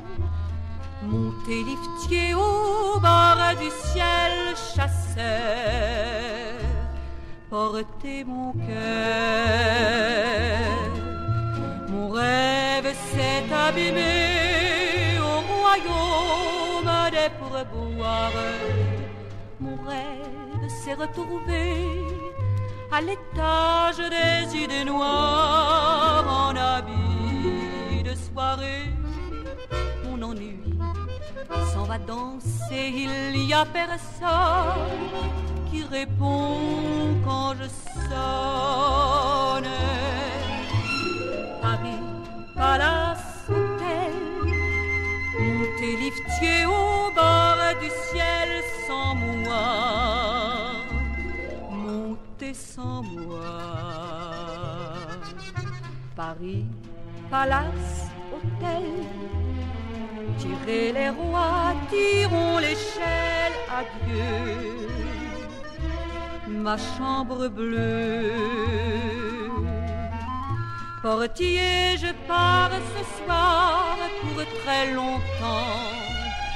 monter 1.04 1.64
liftier 1.70 2.34
au 2.34 3.00
bord 3.00 3.56
du 3.60 3.70
ciel, 3.88 4.34
chasseur, 4.76 6.60
portez 7.50 8.24
mon 8.24 8.54
cœur. 8.68 9.92
Mon 11.90 12.10
rêve 12.10 12.94
s'est 13.12 13.46
abîmé 13.68 15.20
au 15.20 15.38
royaume 15.52 16.94
des 17.12 17.30
pourboires. 17.40 18.32
Mon 19.60 19.78
rêve 19.88 20.70
s'est 20.84 20.94
retrouvé 20.94 21.64
à 22.91 22.99
l'étage 22.99 23.97
des 23.97 24.58
idées 24.58 24.84
noires 24.84 26.25
en 26.27 26.56
habit 26.56 28.04
de 28.04 28.13
soirée. 28.15 28.89
Mon 30.06 30.21
ennui 30.21 30.58
s'en 31.73 31.84
va 31.84 31.97
danser, 31.97 33.10
il 33.34 33.45
y 33.45 33.54
a 33.54 33.65
personne 33.65 34.27
qui 35.71 35.84
répond 35.84 36.58
quand 37.25 37.54
je 37.60 37.67
sonne. 38.10 39.71
Paris, 41.62 42.04
palace, 42.56 43.47
hôtel, 43.49 44.13
monter 45.39 45.95
liftier 46.04 46.65
au 46.65 47.12
bord 47.15 47.62
du 47.82 47.89
ciel 48.10 48.49
sans 48.88 49.15
moi, 49.15 50.20
sans 52.54 53.04
moi. 53.04 53.39
Paris, 56.15 56.65
palace, 57.30 58.10
hôtel, 58.34 58.84
tirer 60.39 60.91
les 60.91 61.10
rois, 61.10 61.73
tirons 61.89 62.58
l'échelle, 62.58 63.56
adieu, 63.80 64.88
ma 66.47 66.77
chambre 66.77 67.47
bleue. 67.47 68.34
Portier, 71.01 71.97
je 71.97 72.12
pars 72.27 72.71
ce 72.93 73.23
soir 73.23 73.97
pour 74.21 74.43
très 74.63 74.93
longtemps, 74.93 75.89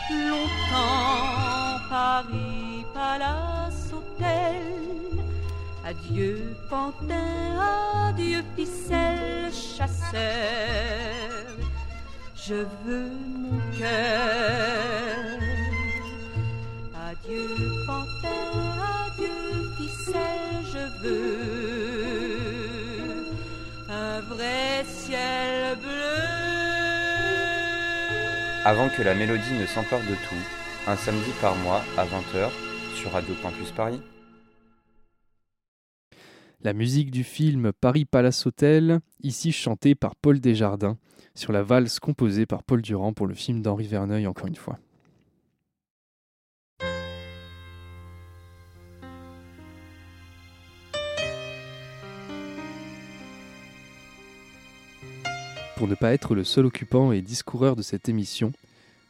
longtemps. 0.09 1.79
Paris, 1.89 2.85
palace, 2.93 3.91
hôtel. 3.93 4.84
Adieu, 5.87 6.55
pantin, 6.67 7.59
adieu, 8.07 8.41
ficelle, 8.55 9.53
chasseur. 9.53 10.19
Je 12.35 12.55
veux 12.83 13.11
mon 13.37 13.59
cœur. 13.77 15.37
Adieu, 17.07 17.47
pantin, 17.85 18.47
adieu, 19.05 19.37
ficelle, 19.77 20.63
je 20.73 20.83
veux 21.03 21.75
un 23.87 24.21
vrai 24.21 24.83
ciel 24.87 25.77
bleu. 25.77 26.17
Avant 28.65 28.89
que 28.89 29.03
la 29.03 29.13
mélodie 29.13 29.53
ne 29.53 29.67
s'empare 29.67 29.99
de 29.99 30.15
tout, 30.15 30.45
un 30.87 30.95
samedi 30.95 31.29
par 31.39 31.55
mois 31.57 31.83
à 31.95 32.05
20h 32.05 32.49
sur 32.95 33.11
Radio 33.11 33.35
Campus 33.43 33.69
Paris. 33.69 34.01
La 36.61 36.73
musique 36.73 37.11
du 37.11 37.23
film 37.23 37.71
Paris 37.73 38.05
Palace 38.05 38.45
Hotel, 38.45 38.99
ici 39.21 39.51
chantée 39.51 39.93
par 39.93 40.15
Paul 40.15 40.39
Desjardins, 40.39 40.97
sur 41.35 41.51
la 41.51 41.61
valse 41.61 41.99
composée 41.99 42.45
par 42.45 42.63
Paul 42.63 42.81
Durand 42.81 43.13
pour 43.13 43.27
le 43.27 43.35
film 43.35 43.61
d'Henri 43.61 43.87
Verneuil 43.87 44.25
encore 44.25 44.47
une 44.47 44.55
fois. 44.55 44.79
Pour 55.75 55.89
ne 55.89 55.95
pas 55.95 56.13
être 56.13 56.35
le 56.35 56.45
seul 56.45 56.65
occupant 56.65 57.11
et 57.11 57.21
discoureur 57.21 57.75
de 57.75 57.81
cette 57.81 58.07
émission, 58.07 58.53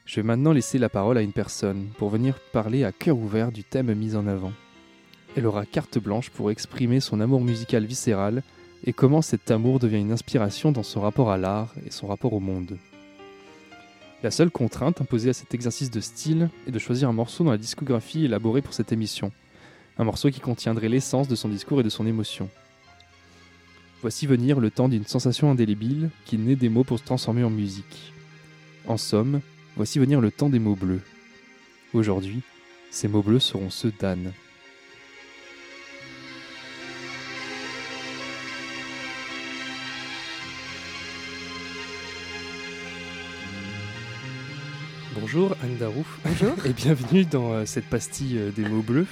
je 0.05 0.15
vais 0.15 0.23
maintenant 0.23 0.51
laisser 0.51 0.79
la 0.79 0.89
parole 0.89 1.17
à 1.17 1.21
une 1.21 1.31
personne 1.31 1.89
pour 1.99 2.09
venir 2.09 2.39
parler 2.51 2.83
à 2.83 2.91
cœur 2.91 3.17
ouvert 3.17 3.51
du 3.51 3.63
thème 3.63 3.93
mis 3.93 4.15
en 4.15 4.25
avant. 4.25 4.51
Elle 5.35 5.47
aura 5.47 5.65
carte 5.65 5.97
blanche 5.97 6.29
pour 6.29 6.49
exprimer 6.49 7.01
son 7.01 7.19
amour 7.19 7.41
musical 7.41 7.85
viscéral 7.85 8.41
et 8.85 8.93
comment 8.93 9.21
cet 9.21 9.51
amour 9.51 9.79
devient 9.79 9.99
une 9.99 10.13
inspiration 10.13 10.71
dans 10.71 10.83
son 10.83 11.01
rapport 11.01 11.29
à 11.29 11.37
l'art 11.37 11.73
et 11.85 11.91
son 11.91 12.07
rapport 12.07 12.33
au 12.33 12.39
monde. 12.39 12.77
La 14.23 14.31
seule 14.31 14.49
contrainte 14.49 15.01
imposée 15.01 15.29
à 15.29 15.33
cet 15.33 15.53
exercice 15.53 15.91
de 15.91 15.99
style 15.99 16.49
est 16.67 16.71
de 16.71 16.79
choisir 16.79 17.09
un 17.09 17.13
morceau 17.13 17.43
dans 17.43 17.51
la 17.51 17.57
discographie 17.57 18.25
élaborée 18.25 18.61
pour 18.61 18.73
cette 18.73 18.93
émission, 18.93 19.31
un 19.97 20.05
morceau 20.05 20.29
qui 20.29 20.39
contiendrait 20.39 20.89
l'essence 20.89 21.27
de 21.27 21.35
son 21.35 21.49
discours 21.49 21.81
et 21.81 21.83
de 21.83 21.89
son 21.89 22.07
émotion. 22.07 22.49
Voici 24.01 24.27
venir 24.27 24.59
le 24.59 24.71
temps 24.71 24.87
d'une 24.87 25.05
sensation 25.05 25.51
indélébile 25.51 26.11
qui 26.25 26.37
naît 26.37 26.55
des 26.55 26.69
mots 26.69 26.83
pour 26.83 26.99
se 26.99 27.03
transformer 27.03 27.43
en 27.43 27.49
musique. 27.49 28.13
En 28.87 28.97
somme, 28.97 29.41
voici 29.75 29.99
venir 29.99 30.21
le 30.21 30.31
temps 30.31 30.49
des 30.49 30.59
mots 30.59 30.75
bleus. 30.75 31.01
Aujourd'hui, 31.93 32.41
ces 32.89 33.07
mots 33.07 33.23
bleus 33.23 33.39
seront 33.39 33.69
ceux 33.69 33.91
d'Anne. 33.99 34.31
Bonjour 45.25 45.55
Anne 45.63 45.75
Darouf. 45.77 46.19
Bonjour. 46.23 46.53
Et 46.67 46.73
bienvenue 46.73 47.25
dans 47.25 47.51
euh, 47.51 47.65
cette 47.65 47.85
pastille 47.85 48.37
euh, 48.37 48.51
des 48.51 48.61
mots 48.61 48.83
bleus. 48.83 49.07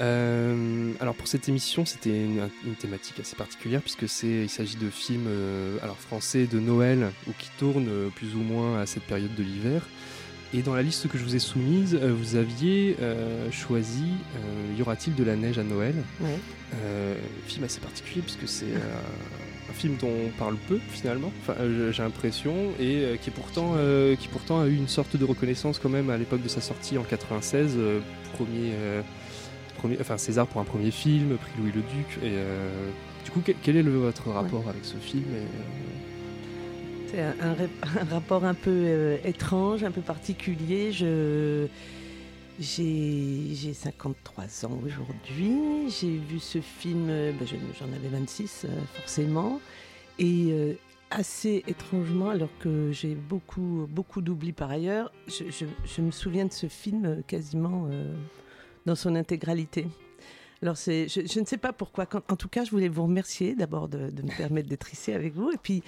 Euh, 0.00 0.92
alors 1.00 1.16
pour 1.16 1.26
cette 1.26 1.48
émission, 1.48 1.84
c'était 1.84 2.24
une, 2.24 2.48
une 2.64 2.76
thématique 2.76 3.18
assez 3.18 3.34
particulière 3.34 3.80
puisque 3.80 4.08
c'est 4.08 4.44
il 4.44 4.48
s'agit 4.48 4.76
de 4.76 4.88
films 4.90 5.26
alors 5.82 5.98
français 5.98 6.46
de 6.46 6.60
Noël 6.60 7.10
ou 7.26 7.32
qui 7.36 7.50
tournent 7.58 8.12
plus 8.14 8.36
ou 8.36 8.42
moins 8.42 8.80
à 8.80 8.86
cette 8.86 9.02
période 9.02 9.34
de 9.34 9.42
l'hiver. 9.42 9.82
Et 10.52 10.62
dans 10.62 10.76
la 10.76 10.82
liste 10.82 11.08
que 11.08 11.18
je 11.18 11.24
vous 11.24 11.34
ai 11.34 11.40
soumise, 11.40 11.96
vous 11.96 12.36
aviez 12.36 12.96
choisi 13.50 14.12
Y 14.78 14.82
aura-t-il 14.82 15.16
de 15.16 15.24
la 15.24 15.34
neige 15.34 15.58
à 15.58 15.64
Noël? 15.64 15.96
Ouais. 16.20 16.38
Film 17.48 17.64
assez 17.64 17.80
particulier 17.80 18.22
puisque 18.22 18.46
c'est 18.46 18.74
film 19.74 19.96
dont 20.00 20.08
on 20.26 20.30
parle 20.38 20.56
peu 20.68 20.78
finalement, 20.88 21.30
enfin, 21.42 21.54
euh, 21.60 21.92
j'ai 21.92 22.02
l'impression, 22.02 22.54
et 22.80 22.96
euh, 23.04 23.16
qui, 23.16 23.30
pourtant, 23.30 23.72
euh, 23.76 24.14
qui 24.16 24.28
pourtant 24.28 24.60
a 24.60 24.66
eu 24.68 24.74
une 24.76 24.88
sorte 24.88 25.16
de 25.16 25.24
reconnaissance 25.24 25.78
quand 25.78 25.88
même 25.90 26.08
à 26.10 26.16
l'époque 26.16 26.42
de 26.42 26.48
sa 26.48 26.60
sortie 26.60 26.96
en 26.98 27.02
96, 27.02 27.74
euh, 27.76 28.00
premier, 28.34 28.72
premier, 29.78 29.96
enfin 30.00 30.16
César 30.16 30.46
pour 30.46 30.60
un 30.60 30.64
premier 30.64 30.90
film, 30.90 31.36
prix 31.36 31.52
Louis 31.58 31.72
le 31.74 31.82
Duc. 31.82 32.18
Et 32.24 32.32
du 33.24 33.30
coup, 33.30 33.40
quel, 33.62 33.76
est 33.76 33.82
le- 33.82 33.90
votre 33.90 34.28
rapport 34.30 34.68
avec 34.68 34.84
ce 34.84 34.96
film 34.96 35.24
et, 35.34 35.46
C'est 37.10 37.20
un, 37.20 37.34
un 37.40 37.54
rap- 37.54 37.70
un 38.10 38.14
rapport 38.14 38.44
un 38.44 38.54
peu 38.54 39.16
étrange, 39.24 39.84
un 39.84 39.90
peu 39.90 40.00
particulier. 40.00 40.92
Je, 40.92 41.66
j'ai, 42.60 43.54
j'ai 43.54 43.72
53 43.72 44.66
ans 44.66 44.78
aujourd'hui. 44.84 45.88
J'ai 45.88 46.16
vu 46.16 46.38
ce 46.38 46.60
film, 46.60 47.08
euh, 47.08 47.32
ben, 47.32 47.46
je- 47.46 47.56
j'en 47.78 47.92
avais 47.92 48.08
26 48.08 48.64
euh, 48.64 48.68
forcément. 48.94 49.60
Et 50.18 50.48
euh, 50.50 50.74
assez 51.10 51.64
étrangement, 51.66 52.30
alors 52.30 52.50
que 52.60 52.90
j'ai 52.92 53.14
beaucoup, 53.14 53.86
beaucoup 53.90 54.20
d'oubli 54.20 54.52
par 54.52 54.70
ailleurs, 54.70 55.12
je, 55.26 56.00
me 56.00 56.10
souviens 56.10 56.44
de 56.46 56.52
ce 56.52 56.66
film 56.68 57.22
quasiment 57.26 57.88
dans 58.86 58.94
son 58.96 59.14
intégralité. 59.14 59.86
Alors, 60.62 60.74
je, 60.76 61.06
je 61.08 61.40
ne 61.40 61.44
sais 61.44 61.58
pas 61.58 61.72
pourquoi. 61.72 62.06
En 62.28 62.36
tout 62.36 62.48
cas, 62.48 62.64
je 62.64 62.70
voulais 62.70 62.88
vous 62.88 63.02
remercier 63.04 63.54
d'abord 63.54 63.88
de, 63.88 64.10
de 64.10 64.22
me 64.22 64.36
permettre 64.36 64.68
d'être 64.68 64.92
ici 64.92 65.12
avec 65.12 65.34
vous. 65.34 65.50
Et 65.52 65.58
puis, 65.62 65.82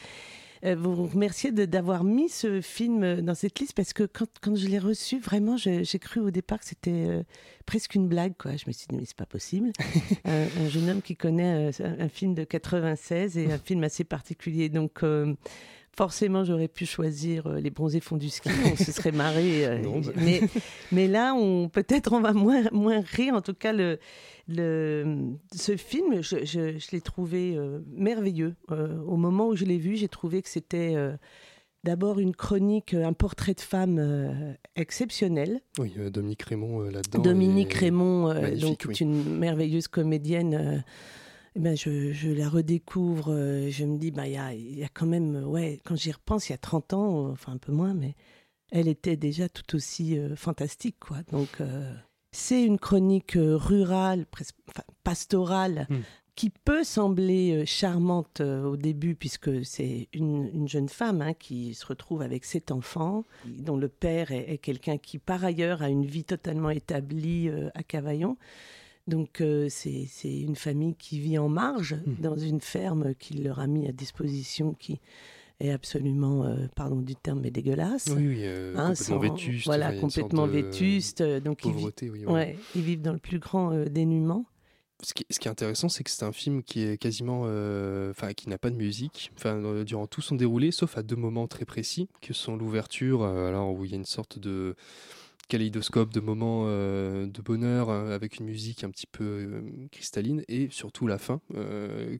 vous 0.74 1.06
remercier 1.06 1.52
de- 1.52 1.64
d'avoir 1.64 2.02
mis 2.04 2.28
ce 2.28 2.60
film 2.60 3.02
euh, 3.04 3.22
dans 3.22 3.34
cette 3.34 3.58
liste 3.60 3.74
parce 3.74 3.92
que 3.92 4.02
quand, 4.04 4.26
quand 4.40 4.54
je 4.56 4.66
l'ai 4.66 4.78
reçu, 4.78 5.18
vraiment, 5.20 5.56
j'ai 5.56 5.84
cru 6.00 6.20
au 6.20 6.30
départ 6.30 6.58
que 6.60 6.64
c'était 6.66 6.90
euh, 6.90 7.22
presque 7.66 7.94
une 7.94 8.08
blague. 8.08 8.34
Quoi. 8.38 8.56
Je 8.56 8.64
me 8.66 8.72
suis 8.72 8.86
dit, 8.88 8.96
mais 8.96 9.04
c'est 9.04 9.16
pas 9.16 9.26
possible. 9.26 9.70
un, 10.24 10.42
un 10.64 10.68
jeune 10.68 10.88
homme 10.90 11.02
qui 11.02 11.16
connaît 11.16 11.70
euh, 11.70 11.84
un, 11.84 12.04
un 12.06 12.08
film 12.08 12.34
de 12.34 12.44
96 12.44 13.38
et 13.38 13.52
un 13.52 13.58
film 13.58 13.84
assez 13.84 14.04
particulier. 14.04 14.68
Donc, 14.68 15.02
euh, 15.02 15.34
forcément, 15.96 16.44
j'aurais 16.44 16.68
pu 16.68 16.86
choisir 16.86 17.46
euh, 17.46 17.60
Les 17.60 17.70
bronzés 17.70 18.00
font 18.00 18.16
du 18.16 18.28
ski. 18.28 18.48
On 18.72 18.76
se 18.76 18.92
serait 18.92 19.12
marré. 19.12 19.64
euh, 19.66 19.78
Non, 19.78 20.00
bah. 20.00 20.12
mais, 20.16 20.40
mais 20.92 21.08
là, 21.08 21.34
on 21.34 21.68
peut-être 21.68 22.12
on 22.12 22.20
va 22.20 22.32
moins, 22.32 22.64
moins 22.72 23.00
rire. 23.00 23.34
En 23.34 23.40
tout 23.42 23.54
cas, 23.54 23.72
le, 23.72 23.98
le, 24.48 25.16
ce 25.54 25.76
film, 25.76 26.22
je, 26.22 26.44
je- 26.44 26.78
je 26.78 26.86
l'ai 26.92 27.00
trouvé 27.00 27.54
euh, 27.56 27.80
merveilleux. 27.94 28.54
Euh, 28.70 28.98
au 29.06 29.16
moment 29.16 29.48
où 29.48 29.56
je 29.56 29.64
l'ai 29.64 29.78
vu, 29.78 29.96
j'ai 29.96 30.08
trouvé 30.08 30.42
que 30.42 30.48
c'était 30.48 30.92
euh, 30.96 31.12
d'abord 31.84 32.18
une 32.18 32.34
chronique, 32.34 32.94
un 32.94 33.12
portrait 33.12 33.54
de 33.54 33.60
femme 33.60 34.56
exceptionnel. 34.74 35.60
Oui, 35.78 35.92
Dominique 36.10 36.42
Raymond 36.42 36.80
là-dedans. 36.80 37.22
Dominique 37.22 37.72
Raymond, 37.74 38.34
donc, 38.60 38.84
oui. 38.86 38.92
est 38.92 39.00
une 39.00 39.38
merveilleuse 39.38 39.88
comédienne. 39.88 40.84
Eh 41.56 41.58
ben, 41.58 41.74
je, 41.74 42.12
je 42.12 42.28
la 42.28 42.48
redécouvre, 42.50 43.32
euh, 43.32 43.70
je 43.70 43.84
me 43.86 43.96
dis, 43.96 44.10
bah, 44.10 44.26
il 44.26 44.34
y, 44.34 44.36
a, 44.36 44.52
y 44.54 44.84
a 44.84 44.88
quand 44.92 45.06
même, 45.06 45.36
euh, 45.36 45.44
ouais, 45.44 45.80
quand 45.84 45.96
j'y 45.96 46.12
repense, 46.12 46.48
il 46.48 46.52
y 46.52 46.54
a 46.54 46.58
30 46.58 46.92
ans, 46.92 47.28
euh, 47.28 47.30
enfin 47.32 47.52
un 47.52 47.56
peu 47.56 47.72
moins, 47.72 47.94
mais 47.94 48.14
elle 48.70 48.88
était 48.88 49.16
déjà 49.16 49.48
tout 49.48 49.74
aussi 49.74 50.18
euh, 50.18 50.36
fantastique. 50.36 50.96
Quoi. 51.00 51.18
Donc, 51.32 51.48
euh, 51.62 51.94
c'est 52.30 52.62
une 52.62 52.78
chronique 52.78 53.38
rurale, 53.38 54.26
enfin, 54.34 54.82
pastorale, 55.02 55.86
Hmm. 55.88 56.00
qui 56.34 56.50
peut 56.50 56.84
sembler 56.84 57.64
charmante 57.64 58.42
au 58.42 58.76
début, 58.76 59.14
puisque 59.14 59.64
c'est 59.64 60.08
une, 60.12 60.50
une 60.52 60.68
jeune 60.68 60.90
femme 60.90 61.22
hein, 61.22 61.32
qui 61.32 61.72
se 61.72 61.86
retrouve 61.86 62.20
avec 62.20 62.44
sept 62.44 62.70
enfants, 62.70 63.24
dont 63.46 63.78
le 63.78 63.88
père 63.88 64.30
est, 64.32 64.52
est 64.52 64.58
quelqu'un 64.58 64.98
qui, 64.98 65.18
par 65.18 65.42
ailleurs, 65.42 65.80
a 65.80 65.88
une 65.88 66.04
vie 66.04 66.24
totalement 66.24 66.68
établie 66.68 67.48
à 67.74 67.82
Cavaillon. 67.82 68.36
Donc, 69.06 69.40
euh, 69.40 69.68
c'est 69.70 70.08
une 70.24 70.56
famille 70.56 70.94
qui 70.96 71.20
vit 71.20 71.38
en 71.38 71.48
marge, 71.48 71.96
dans 72.20 72.36
une 72.36 72.60
ferme 72.60 73.14
qu'il 73.14 73.44
leur 73.44 73.60
a 73.60 73.66
mis 73.66 73.86
à 73.88 73.92
disposition, 73.92 74.74
qui 74.74 75.00
est 75.60 75.70
absolument, 75.70 76.44
euh, 76.44 76.66
pardon 76.74 77.00
du 77.00 77.14
terme, 77.14 77.40
mais 77.40 77.50
dégueulasse. 77.50 78.08
Oui, 78.16 78.26
oui, 78.26 78.40
euh, 78.42 78.72
complètement 78.74 79.18
vétuste, 79.20 79.66
Voilà, 79.66 79.92
complètement 79.92 80.46
vétuste. 80.46 81.20
euh, 81.20 81.40
Donc, 81.40 81.64
ils 81.64 81.68
vi- 81.70 81.74
pauvreté, 81.74 82.10
oui, 82.10 82.18
ouais, 82.20 82.24
voilà. 82.26 82.46
ils 82.74 82.82
vivent 82.82 83.02
dans 83.02 83.12
le 83.12 83.18
plus 83.18 83.38
grand 83.38 83.70
dénuement. 83.88 84.44
Ce 85.02 85.12
qui, 85.12 85.26
ce 85.28 85.38
qui 85.38 85.46
est 85.46 85.50
intéressant, 85.50 85.90
c'est 85.90 86.02
que 86.04 86.10
c'est 86.10 86.24
un 86.24 86.32
film 86.32 86.62
qui 86.62 86.80
est 86.82 86.96
quasiment, 86.96 87.42
euh, 87.44 88.10
enfin, 88.10 88.32
qui 88.32 88.48
n'a 88.48 88.56
pas 88.56 88.70
de 88.70 88.76
musique, 88.76 89.30
enfin, 89.36 89.62
euh, 89.62 89.84
durant 89.84 90.06
tout 90.06 90.22
son 90.22 90.36
déroulé, 90.36 90.70
sauf 90.72 90.96
à 90.96 91.02
deux 91.02 91.16
moments 91.16 91.46
très 91.46 91.66
précis, 91.66 92.08
que 92.22 92.32
sont 92.32 92.56
l'ouverture, 92.56 93.22
euh, 93.22 93.46
alors 93.48 93.72
où 93.74 93.84
il 93.84 93.90
y 93.90 93.94
a 93.94 93.98
une 93.98 94.06
sorte 94.06 94.38
de 94.38 94.74
kaléidoscope 95.48 96.12
de 96.12 96.20
moments 96.20 96.64
euh, 96.66 97.26
de 97.26 97.42
bonheur 97.42 97.90
euh, 97.90 98.14
avec 98.14 98.38
une 98.38 98.46
musique 98.46 98.84
un 98.84 98.90
petit 98.90 99.06
peu 99.06 99.24
euh, 99.24 99.62
cristalline, 99.92 100.42
et 100.48 100.68
surtout 100.70 101.06
la 101.06 101.18
fin, 101.18 101.40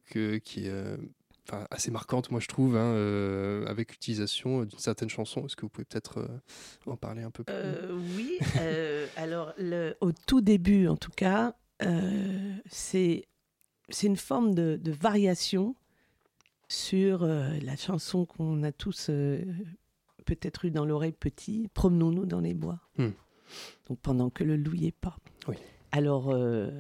qui 0.09 0.67
est 0.67 0.73
assez 1.71 1.91
marquante, 1.91 2.31
moi 2.31 2.41
je 2.41 2.49
trouve, 2.49 2.77
hein, 2.77 3.65
avec 3.67 3.93
l'utilisation 3.93 4.65
d'une 4.65 4.79
certaine 4.79 5.09
chanson. 5.09 5.47
Est-ce 5.47 5.57
que 5.57 5.63
vous 5.63 5.69
pouvez 5.69 5.85
peut-être 5.85 6.29
en 6.87 6.97
parler 6.97 7.23
un 7.23 7.31
peu 7.31 7.45
plus? 7.45 7.55
Oui, 8.17 8.39
alors 9.17 9.53
au 10.01 10.13
tout 10.13 10.41
début 10.41 10.89
en 10.89 10.97
tout 10.97 11.13
cas, 11.15 11.55
c'est 12.69 13.27
une 14.03 14.17
forme 14.17 14.55
de, 14.55 14.81
variation 15.01 15.77
sur 16.69 17.25
la 17.25 17.77
chanson 17.77 18.27
qu'on 18.27 18.63
a 18.65 18.73
tous 18.73 19.11
peut-être 20.27 20.67
eu 20.67 20.71
dans 20.71 20.85
l'oreille 20.85 21.13
petit, 21.13 21.69
Promenons-nous 21.73 22.27
dans 22.27 22.41
les 22.41 22.53
bois. 22.55 22.81
Hmm. 22.99 23.11
Donc 23.89 23.99
pendant 24.03 24.29
que 24.29 24.45
le 24.45 24.57
loup 24.57 24.75
y 24.75 24.87
est 24.87 24.93
pas. 25.01 25.17
Oui. 25.49 25.55
Alors 25.93 26.31
euh, 26.31 26.71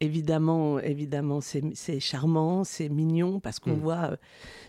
évidemment, 0.00 0.78
évidemment, 0.78 1.40
c'est 1.40 2.00
charmant, 2.00 2.64
c'est 2.64 2.88
mignon 2.88 3.40
parce 3.40 3.58
qu'on 3.58 3.72
Hmm. 3.74 3.80
voit 3.80 4.10
euh, 4.12 4.16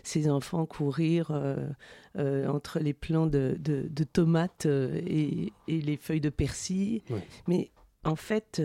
ces 0.02 0.28
enfants 0.28 0.66
courir 0.66 1.30
euh, 1.30 2.48
entre 2.48 2.78
les 2.80 2.92
plants 2.92 3.26
de, 3.26 3.56
de- 3.58 3.88
de 3.88 4.04
tomates 4.04 4.66
et, 4.66 5.52
et 5.68 5.80
les 5.80 5.96
feuilles 5.96 6.20
de 6.20 6.30
persil. 6.30 7.02
Oui. 7.10 7.20
Mais 7.48 7.70
en 8.04 8.16
fait, 8.16 8.60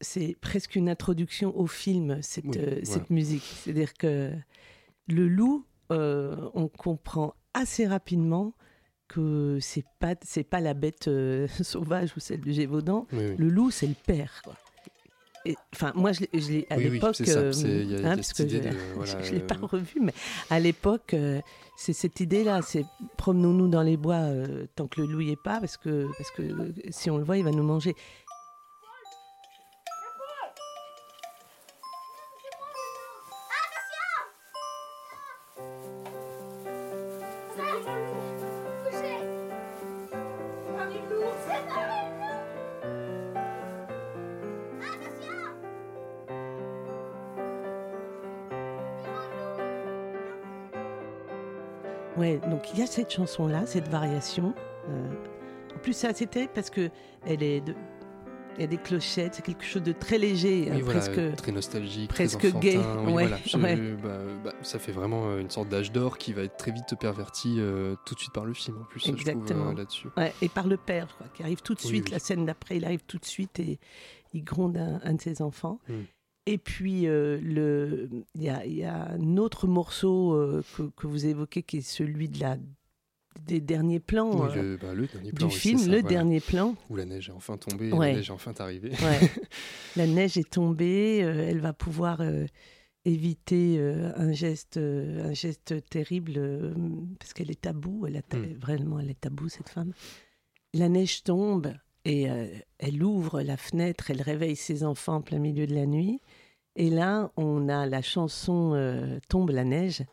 c'est 0.00 0.36
presque 0.40 0.76
une 0.76 0.88
introduction 0.88 1.58
au 1.58 1.66
film, 1.66 2.18
cette, 2.22 2.44
Oui, 2.44 2.52
euh, 2.58 2.64
voilà. 2.66 2.84
cette 2.84 3.10
musique. 3.10 3.42
C'est-à-dire 3.42 3.94
que 3.94 4.30
le 5.08 5.28
loup, 5.28 5.64
euh, 5.90 6.48
on 6.54 6.68
comprend 6.68 7.34
assez 7.54 7.86
rapidement 7.86 8.54
que 9.08 9.58
c'est 9.60 9.84
pas 10.00 10.14
c'est 10.22 10.44
pas 10.44 10.60
la 10.60 10.74
bête 10.74 11.08
euh, 11.08 11.46
sauvage 11.62 12.12
ou 12.16 12.20
celle 12.20 12.40
du 12.40 12.52
Gévaudan. 12.52 13.06
Oui, 13.12 13.18
oui. 13.30 13.34
Le 13.38 13.48
loup, 13.48 13.70
c'est 13.70 13.86
le 13.86 13.94
père. 14.06 14.40
Quoi. 14.44 14.54
Et, 15.44 15.56
Enfin, 15.72 15.92
moi, 15.94 16.12
je 16.12 16.20
l'ai- 16.32 16.66
à 16.68 16.76
Oui, 16.76 16.90
l'époque, 16.90 17.20
euh, 17.28 17.52
parce 18.16 18.32
que 18.32 18.42
idée 18.42 18.60
je, 18.70 18.94
voilà, 18.96 19.30
l'ai 19.30 19.40
pas 19.40 19.54
revu, 19.60 20.00
mais 20.02 20.12
à 20.50 20.58
l'époque, 20.60 21.14
euh, 21.14 21.40
c'est 21.76 21.92
cette 21.92 22.20
idée-là, 22.20 22.60
c'est 22.62 22.84
promenons-nous 23.16 23.68
dans 23.68 23.82
les 23.82 23.96
bois 23.96 24.16
euh, 24.16 24.66
tant 24.74 24.88
que 24.88 25.00
le 25.00 25.06
loup 25.06 25.20
y 25.20 25.30
est 25.30 25.42
pas, 25.42 25.60
parce 25.60 25.76
que 25.76 26.06
parce 26.18 26.30
que 26.32 26.72
si 26.90 27.08
on 27.10 27.18
le 27.18 27.24
voit, 27.24 27.38
il 27.38 27.44
va 27.44 27.52
nous 27.52 27.62
manger. 27.62 27.94
Il 52.78 52.82
y 52.82 52.84
a 52.84 52.86
cette 52.86 53.10
chanson-là, 53.12 53.66
cette 53.66 53.88
variation. 53.88 54.54
Euh, 54.88 55.08
en 55.74 55.78
plus, 55.80 55.94
c'est 55.94 56.06
assez 56.06 56.26
terrible 56.28 56.52
parce 56.54 56.70
que 56.70 56.90
elle 57.26 57.42
est 57.42 57.60
de... 57.60 57.74
il 58.54 58.60
y 58.60 58.64
a 58.64 58.66
des 58.68 58.76
clochettes, 58.76 59.34
c'est 59.34 59.42
quelque 59.44 59.64
chose 59.64 59.82
de 59.82 59.90
très 59.90 60.16
léger, 60.16 60.68
Oui, 60.70 60.76
hein, 60.76 60.80
voilà, 60.84 61.00
presque 61.00 61.36
très 61.36 61.50
nostalgique, 61.50 62.08
presque 62.08 62.38
très 62.38 62.48
enfantin. 62.50 62.60
gay. 62.60 62.76
Oui, 62.78 63.12
Ouais, 63.12 63.22
voilà, 63.26 63.38
je- 63.44 63.56
ouais. 63.58 63.76
bah, 64.00 64.18
bah, 64.44 64.52
ça 64.62 64.78
fait 64.78 64.92
vraiment 64.92 65.26
euh, 65.26 65.40
une 65.40 65.50
sorte 65.50 65.68
d'âge 65.68 65.90
d'or 65.90 66.18
qui 66.18 66.32
va 66.32 66.42
être 66.42 66.56
très 66.56 66.70
vite 66.70 66.94
perverti 67.00 67.56
euh, 67.58 67.96
tout 68.06 68.14
de 68.14 68.20
suite 68.20 68.32
par 68.32 68.44
le 68.44 68.54
film 68.54 68.78
en 68.80 68.84
plus, 68.84 69.08
Exactement. 69.08 69.70
euh, 69.70 69.74
là-dessus. 69.74 70.06
Ouais, 70.16 70.32
et 70.40 70.48
par 70.48 70.68
le 70.68 70.76
père, 70.76 71.08
quoi, 71.18 71.26
qui 71.34 71.42
arrive 71.42 71.60
tout 71.62 71.74
de 71.74 71.80
Oui, 71.80 71.86
suite. 71.88 72.10
La 72.10 72.20
scène 72.20 72.46
d'après, 72.46 72.76
il 72.76 72.84
arrive 72.84 73.02
tout 73.08 73.18
de 73.18 73.24
suite 73.26 73.58
et 73.58 73.80
il 74.34 74.44
gronde 74.44 74.76
un, 74.76 75.00
un 75.02 75.14
de 75.14 75.20
ses 75.20 75.42
enfants. 75.42 75.80
Mm. 75.88 75.92
Et 76.50 76.58
puis, 76.58 77.06
euh, 77.06 77.38
il 78.34 78.42
y, 78.42 78.48
a, 78.48 78.64
il 78.64 78.74
y 78.74 78.84
a 78.84 79.10
un 79.12 79.36
autre 79.36 79.66
morceau 79.66 80.32
euh, 80.34 80.62
que, 80.76 80.82
que 80.96 81.06
vous 81.06 81.26
évoquez 81.26 81.62
qui 81.62 81.78
est 81.78 81.80
celui 81.82 82.28
de 82.28 82.40
la, 82.40 82.56
des 83.46 83.60
derniers 83.60 84.00
plans 84.00 84.30
Oui, 84.32 84.48
euh, 84.56 84.62
le, 84.62 84.76
bah, 84.76 84.94
le 84.94 85.06
dernier 85.06 85.32
plan, 85.32 85.46
du 85.48 85.54
oui, 85.54 85.60
film, 85.60 85.78
ça, 85.78 85.84
le 85.86 85.90
voilà. 86.00 86.08
dernier 86.08 86.40
plan. 86.40 86.74
Où 86.90 86.96
la 86.96 87.04
neige 87.04 87.28
est 87.28 87.32
enfin 87.32 87.56
tombée, 87.56 87.92
Ouais. 87.92 88.12
la 88.12 88.16
neige 88.18 88.28
est 88.30 88.32
enfin 88.32 88.54
arrivée. 88.58 88.90
Ouais. 88.90 89.30
La 89.96 90.06
neige 90.06 90.36
est 90.38 90.48
tombée, 90.50 91.18
elle 91.18 91.60
va 91.60 91.72
pouvoir 91.72 92.20
éviter 93.04 93.76
euh, 93.78 94.12
un, 94.16 94.32
geste, 94.32 94.76
euh, 94.76 95.30
un 95.30 95.32
geste 95.34 95.74
terrible 95.88 96.34
euh, 96.36 96.74
parce 97.18 97.32
qu'elle 97.32 97.50
est 97.50 97.60
tabou, 97.60 98.06
elle 98.06 98.16
a 98.16 98.22
ta- 98.22 98.36
Mm. 98.38 98.54
vraiment 98.60 98.98
elle 99.00 99.10
est 99.10 99.20
tabou 99.20 99.48
cette 99.48 99.68
femme. 99.70 99.92
La 100.74 100.88
neige 100.88 101.22
tombe 101.24 101.72
et 102.04 102.26
elle 102.78 103.02
ouvre 103.02 103.42
la 103.42 103.56
fenêtre, 103.58 104.10
elle 104.10 104.22
réveille 104.22 104.56
ses 104.56 104.82
enfants 104.84 105.16
en 105.16 105.20
plein 105.20 105.38
milieu 105.38 105.66
de 105.66 105.74
la 105.74 105.84
nuit. 105.86 106.20
Et 106.80 106.90
là, 106.90 107.30
on 107.36 107.68
a 107.68 107.86
la 107.86 108.00
chanson 108.02 108.72
euh, 108.74 109.18
Tombe 109.28 109.50
la 109.50 109.64
neige 109.64 110.04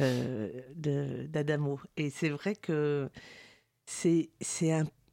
euh, 0.00 0.50
d'Adamo. 0.74 1.78
Et 1.96 2.10
c'est 2.10 2.28
vrai 2.28 2.54
que 2.56 3.08
c'est 3.86 4.28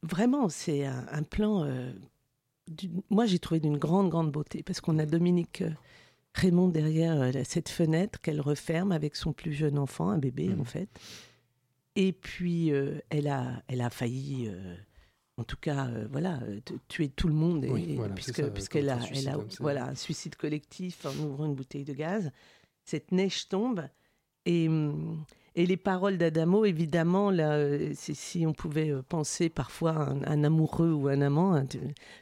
vraiment 0.02 0.48
c'est 0.48 0.84
un, 0.84 1.06
un 1.10 1.22
plan. 1.22 1.62
euh, 1.64 1.92
moi, 3.08 3.24
j'ai 3.26 3.38
trouvé 3.38 3.60
d'une 3.60 3.78
grande, 3.78 4.10
grande 4.10 4.32
beauté 4.32 4.64
parce 4.64 4.80
qu'on 4.80 4.98
a 4.98 5.06
Dominique 5.06 5.62
Raymond 6.34 6.68
derrière 6.68 7.32
cette 7.44 7.68
fenêtre 7.68 8.20
qu'elle 8.20 8.40
referme 8.40 8.90
avec 8.90 9.14
son 9.14 9.32
plus 9.32 9.52
jeune 9.52 9.78
enfant, 9.78 10.10
un 10.10 10.18
bébé 10.18 10.48
Mhm. 10.48 10.60
en 10.60 10.64
fait. 10.64 10.88
Et 11.94 12.12
puis, 12.12 12.72
elle, 13.10 13.28
a, 13.28 13.62
elle 13.68 13.80
a 13.80 13.88
failli, 13.90 14.50
en 15.38 15.44
tout 15.44 15.56
cas, 15.56 15.86
euh, 15.88 16.06
voilà, 16.10 16.40
euh, 16.42 16.60
tuer 16.88 17.08
tout 17.08 17.28
le 17.28 17.34
monde. 17.34 17.64
Et, 17.64 17.70
Oui, 17.70 17.94
voilà, 17.96 18.14
c'est 18.18 18.32
puisque, 18.32 18.52
puisqu'elle 18.52 18.88
a, 18.88 18.98
elle 19.12 19.36
voilà, 19.60 19.88
un 19.88 19.94
suicide 19.94 20.36
collectif 20.36 21.04
en 21.04 21.14
ouvrant 21.24 21.46
une 21.46 21.54
bouteille 21.54 21.84
de 21.84 21.92
gaz. 21.92 22.30
Cette 22.84 23.12
neige 23.12 23.48
tombe 23.48 23.88
Et, 24.46 24.68
et 25.58 25.64
les 25.66 25.76
paroles 25.76 26.18
d'Adamo, 26.18 26.64
évidemment, 26.66 27.30
là, 27.30 27.58
si 27.94 28.46
on 28.46 28.52
pouvait 28.52 28.90
euh, 28.90 29.02
penser 29.08 29.48
parfois 29.48 29.92
à 29.92 30.10
un, 30.10 30.22
un 30.24 30.44
amoureux 30.44 30.92
ou 30.92 31.08
un 31.08 31.20
amant, 31.22 31.54
hein, 31.54 31.64
tu- 31.66 31.78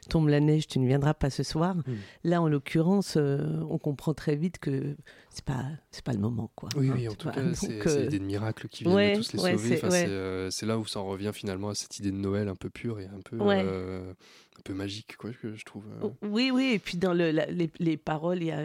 tombe 0.09 0.29
la 0.29 0.39
neige, 0.39 0.67
tu 0.67 0.79
ne 0.79 0.87
viendras 0.87 1.13
pas 1.13 1.29
ce 1.29 1.43
soir. 1.43 1.75
Là, 2.23 2.41
en 2.41 2.47
l'occurrence, 2.47 3.15
euh, 3.17 3.59
on 3.69 3.77
comprend 3.77 4.13
très 4.13 4.35
vite 4.35 4.57
que 4.59 4.95
c'est 5.29 5.43
pas 5.43 5.65
c'est 5.91 6.03
pas 6.03 6.13
le 6.13 6.19
moment, 6.19 6.49
quoi. 6.55 6.69
Oui, 6.77 6.89
Hein, 6.89 6.93
oui, 6.95 7.07
en 7.09 7.13
tout 7.13 7.27
vois. 7.27 7.33
cas, 7.33 7.53
c'est 7.53 7.85
euh, 7.85 8.01
l'idée 8.03 8.19
de 8.19 8.23
miracle 8.23 8.67
qui 8.69 8.85
vient 8.85 8.93
ouais, 8.95 9.11
de 9.11 9.17
tous 9.21 9.33
les 9.33 9.39
ouais, 9.43 9.51
sauver. 9.57 9.67
c'est- 9.69 9.85
Enfin, 9.85 9.89
ouais. 9.89 10.05
euh, 10.07 10.49
là 10.63 10.77
où 10.79 10.85
ça 10.85 10.99
en 11.01 11.05
revient 11.07 11.31
finalement 11.33 11.69
à 11.69 11.75
cette 11.75 11.99
idée 11.99 12.11
de 12.11 12.17
Noël 12.17 12.47
un 12.47 12.55
peu 12.55 12.69
pure 12.69 12.99
et 13.01 13.05
un 13.05 13.19
peu, 13.23 13.37
euh, 13.41 14.11
un 14.57 14.61
peu 14.63 14.73
magique, 14.73 15.17
quoi, 15.17 15.31
que 15.31 15.53
je 15.55 15.65
trouve. 15.65 15.83
Oui, 16.23 16.51
oui, 16.53 16.71
et 16.75 16.79
puis 16.79 16.97
dans 16.97 17.13
le, 17.13 17.31
la- 17.31 17.47
les, 17.47 17.69
les 17.79 17.97
paroles, 17.97 18.41
il 18.41 18.47
y 18.47 18.51
a. 18.51 18.63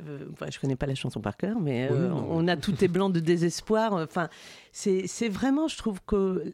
euh, 0.00 0.26
enfin, 0.32 0.46
je 0.50 0.58
connais 0.58 0.76
pas 0.76 0.86
la 0.86 0.94
chanson 0.94 1.20
par 1.20 1.36
cœur, 1.36 1.60
mais 1.60 1.88
euh, 1.90 2.10
on 2.12 2.48
a 2.48 2.56
tout 2.56 2.82
est 2.84 2.88
blanc 2.88 3.10
de 3.10 3.20
désespoir. 3.20 3.92
Enfin, 3.92 4.28
c'est 4.72 5.28
vraiment, 5.28 5.68
je 5.68 5.76
trouve 5.76 6.00
que 6.06 6.52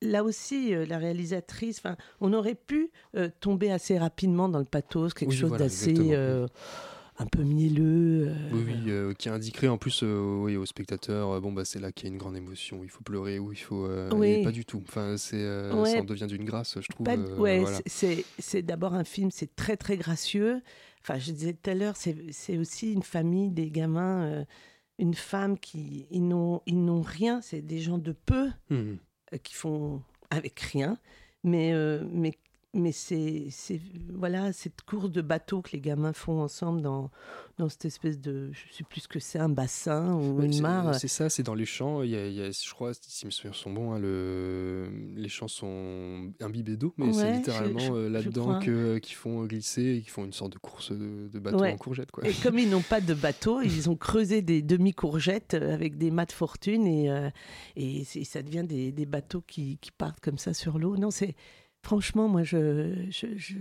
là 0.00 0.24
aussi, 0.24 0.74
euh, 0.74 0.86
la 0.86 0.98
réalisatrice, 0.98 1.78
enfin, 1.78 1.96
on 2.20 2.32
aurait 2.32 2.54
pu 2.54 2.90
euh, 3.16 3.28
tomber 3.40 3.70
assez 3.70 3.98
rapidement 3.98 4.48
dans 4.48 4.58
le 4.58 4.64
pathos, 4.64 5.12
quelque 5.14 5.30
Oui, 5.30 5.36
chose 5.36 5.48
voilà, 5.50 5.64
d'assez 5.64 5.94
un 7.20 7.26
peu 7.26 7.42
mielleux. 7.42 8.32
Oui, 8.52 8.64
oui, 8.86 9.14
qui 9.16 9.28
indiquerait 9.28 9.66
en 9.66 9.76
plus 9.76 10.02
oui, 10.04 10.56
au 10.56 10.64
spectateur, 10.66 11.32
euh, 11.32 11.40
bon 11.40 11.50
bah 11.50 11.64
c'est 11.64 11.80
là 11.80 11.90
qu'il 11.90 12.06
y 12.06 12.10
a 12.10 12.12
une 12.12 12.18
grande 12.18 12.36
émotion, 12.36 12.82
il 12.84 12.88
faut 12.90 13.02
pleurer 13.02 13.40
ou 13.40 13.50
il 13.52 13.58
faut, 13.58 13.88
Oui. 14.12 14.44
pas 14.44 14.52
du 14.52 14.64
tout. 14.64 14.80
Enfin, 14.86 15.16
c'est, 15.16 15.44
Ouais. 15.72 15.94
ça 15.94 15.98
en 15.98 16.04
devient 16.04 16.28
d'une 16.28 16.44
grâce, 16.44 16.78
je 16.80 16.86
trouve. 16.86 17.08
Ouais, 17.36 17.58
voilà. 17.58 17.80
c'est 18.38 18.62
d'abord 18.62 18.94
un 18.94 19.02
film, 19.02 19.30
c'est 19.32 19.54
très 19.56 19.76
très 19.76 19.96
gracieux. 19.96 20.62
Enfin, 21.02 21.18
je 21.18 21.32
disais 21.32 21.52
tout 21.54 21.70
à 21.70 21.74
l'heure, 21.74 21.96
c'est 21.96 22.58
aussi 22.58 22.92
une 22.92 23.02
famille, 23.02 23.50
des 23.50 23.70
gamins, 23.70 24.24
euh, 24.24 24.44
une 24.98 25.14
femme 25.14 25.58
qui 25.58 26.06
ils 26.10 26.26
n'ont 26.26 26.60
ils 26.66 26.82
n'ont 26.84 27.02
rien, 27.02 27.40
c'est 27.40 27.60
des 27.62 27.78
gens 27.78 27.98
de 27.98 28.12
peu 28.12 28.50
Mhm. 28.70 28.98
euh, 29.32 29.38
qui 29.38 29.54
font 29.54 30.02
avec 30.30 30.58
rien, 30.60 30.98
mais 31.44 31.72
euh, 31.72 32.04
mais 32.10 32.32
mais 32.74 32.92
c'est 32.92 33.46
c'est 33.50 33.80
voilà 34.12 34.52
cette 34.52 34.82
course 34.82 35.10
de 35.10 35.22
bateau 35.22 35.62
que 35.62 35.70
les 35.72 35.80
gamins 35.80 36.12
font 36.12 36.40
ensemble 36.42 36.82
dans 36.82 37.10
dans 37.56 37.68
cette 37.70 37.86
espèce 37.86 38.20
de 38.20 38.50
je 38.52 38.60
sais 38.76 38.84
plus 38.84 39.00
ce 39.00 39.08
que 39.08 39.18
c'est 39.18 39.38
un 39.38 39.48
bassin 39.48 40.14
ou 40.14 40.42
une 40.42 40.60
mare. 40.60 40.94
C'est 40.94 41.08
ça, 41.08 41.28
c'est 41.30 41.42
dans 41.42 41.54
les 41.54 41.64
champs. 41.64 42.02
Il 42.02 42.10
y 42.10 42.16
a, 42.16 42.26
il 42.26 42.34
y 42.34 42.42
a- 42.42 42.50
je 42.50 42.70
crois, 42.74 42.92
si 42.94 43.24
mes 43.24 43.32
souvenirs 43.32 43.56
sont 43.56 43.72
bons, 43.72 43.92
hein, 43.92 43.98
le, 43.98 44.88
les 45.16 45.28
champs 45.30 45.48
sont 45.48 46.30
imbibés 46.40 46.76
d'eau, 46.76 46.92
mais 46.98 47.12
c'est 47.12 47.32
littéralement 47.32 47.94
euh, 47.96 48.08
là-dedans 48.08 48.60
que- 48.60 48.98
qu'ils 48.98 49.16
font 49.16 49.44
glisser 49.46 49.96
et 49.96 50.00
qu'ils 50.02 50.10
font 50.10 50.24
une 50.26 50.32
sorte 50.34 50.52
de 50.52 50.58
course 50.58 50.92
de, 50.92 51.28
de 51.32 51.38
bateau 51.38 51.60
Ouais. 51.60 51.72
en 51.72 51.76
courgette. 51.78 52.10
Quoi. 52.12 52.28
Et 52.28 52.32
comme 52.34 52.58
ils 52.58 52.68
n'ont 52.70 52.82
pas 52.82 53.00
de 53.00 53.14
bateau, 53.14 53.60
ils 53.62 53.88
ont 53.90 53.96
creusé 53.96 54.42
des 54.42 54.62
demi-courgettes 54.62 55.54
euh, 55.54 55.72
avec 55.74 55.96
des 55.98 56.10
mâts 56.10 56.26
de 56.26 56.32
fortune 56.32 56.86
et, 56.86 57.10
euh, 57.10 57.30
et 57.76 58.04
ça 58.04 58.42
devient 58.42 58.64
des, 58.68 58.92
des 58.92 59.06
bateaux 59.06 59.40
qui, 59.40 59.78
qui 59.78 59.90
partent 59.90 60.20
comme 60.20 60.38
ça 60.38 60.52
sur 60.54 60.78
l'eau. 60.78 60.96
Non, 60.96 61.10
c'est 61.10 61.34
franchement, 61.82 62.28
moi, 62.28 62.42
je, 62.42 63.06
je, 63.10 63.26
je, 63.36 63.56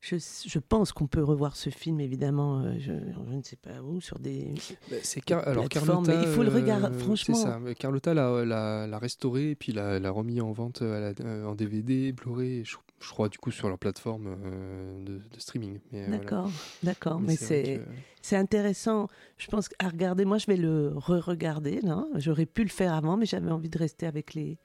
je, 0.00 0.16
je 0.46 0.58
pense 0.58 0.92
qu'on 0.92 1.06
peut 1.06 1.22
revoir 1.22 1.56
ce 1.56 1.70
film, 1.70 2.00
évidemment, 2.00 2.60
euh, 2.60 2.74
je, 2.78 2.92
je 2.92 3.34
ne 3.34 3.42
sais 3.42 3.56
pas 3.56 3.82
où, 3.82 4.00
sur 4.00 4.18
des. 4.18 4.54
Bah, 4.90 4.96
C'est 5.02 5.20
Car- 5.20 5.46
alors 5.46 5.68
plateformes, 5.68 6.06
Carlotta, 6.06 6.20
mais 6.22 6.30
il 6.30 6.34
faut 6.34 6.42
le 6.42 6.50
euh, 6.50 6.54
regarder, 6.54 6.98
franchement. 6.98 7.34
C'est 7.34 7.42
ça. 7.42 7.60
Carlotta 7.78 8.14
l'a, 8.14 8.98
restauré 8.98 9.50
et 9.50 9.54
puis 9.54 9.72
l'a, 9.72 10.10
remis 10.10 10.40
en 10.40 10.52
vente 10.52 10.82
à 10.82 11.00
la- 11.00 11.12
euh, 11.20 11.44
en 11.46 11.54
DVD, 11.54 12.12
Blu-ray, 12.12 12.64
je, 12.64 12.76
je 13.00 13.08
crois 13.10 13.28
du 13.28 13.38
coup 13.38 13.50
sur 13.50 13.68
leur 13.68 13.78
plateforme 13.78 14.26
euh, 14.44 15.04
de, 15.04 15.14
de 15.18 15.40
streaming. 15.40 15.78
Euh, 15.94 16.04
voilà. 16.06 16.18
D'accord, 16.18 16.50
d'accord, 16.82 17.20
mais, 17.20 17.28
Mais 17.28 17.36
c'est 17.36 17.80
c'est 18.22 18.36
intéressant. 18.36 19.08
Je 19.38 19.46
pense 19.48 19.68
qu'à 19.68 19.88
regarder, 19.88 20.24
moi 20.24 20.38
je 20.38 20.46
vais 20.46 20.56
le 20.56 20.92
re-regarder. 20.96 21.80
J'aurais 22.16 22.46
pu 22.46 22.62
le 22.64 22.70
faire 22.70 22.92
avant, 22.92 23.16
mais 23.16 23.26
j'avais 23.26 23.50
envie 23.50 23.68
de 23.68 23.78
rester 23.78 24.06
avec 24.06 24.34
les, 24.34 24.58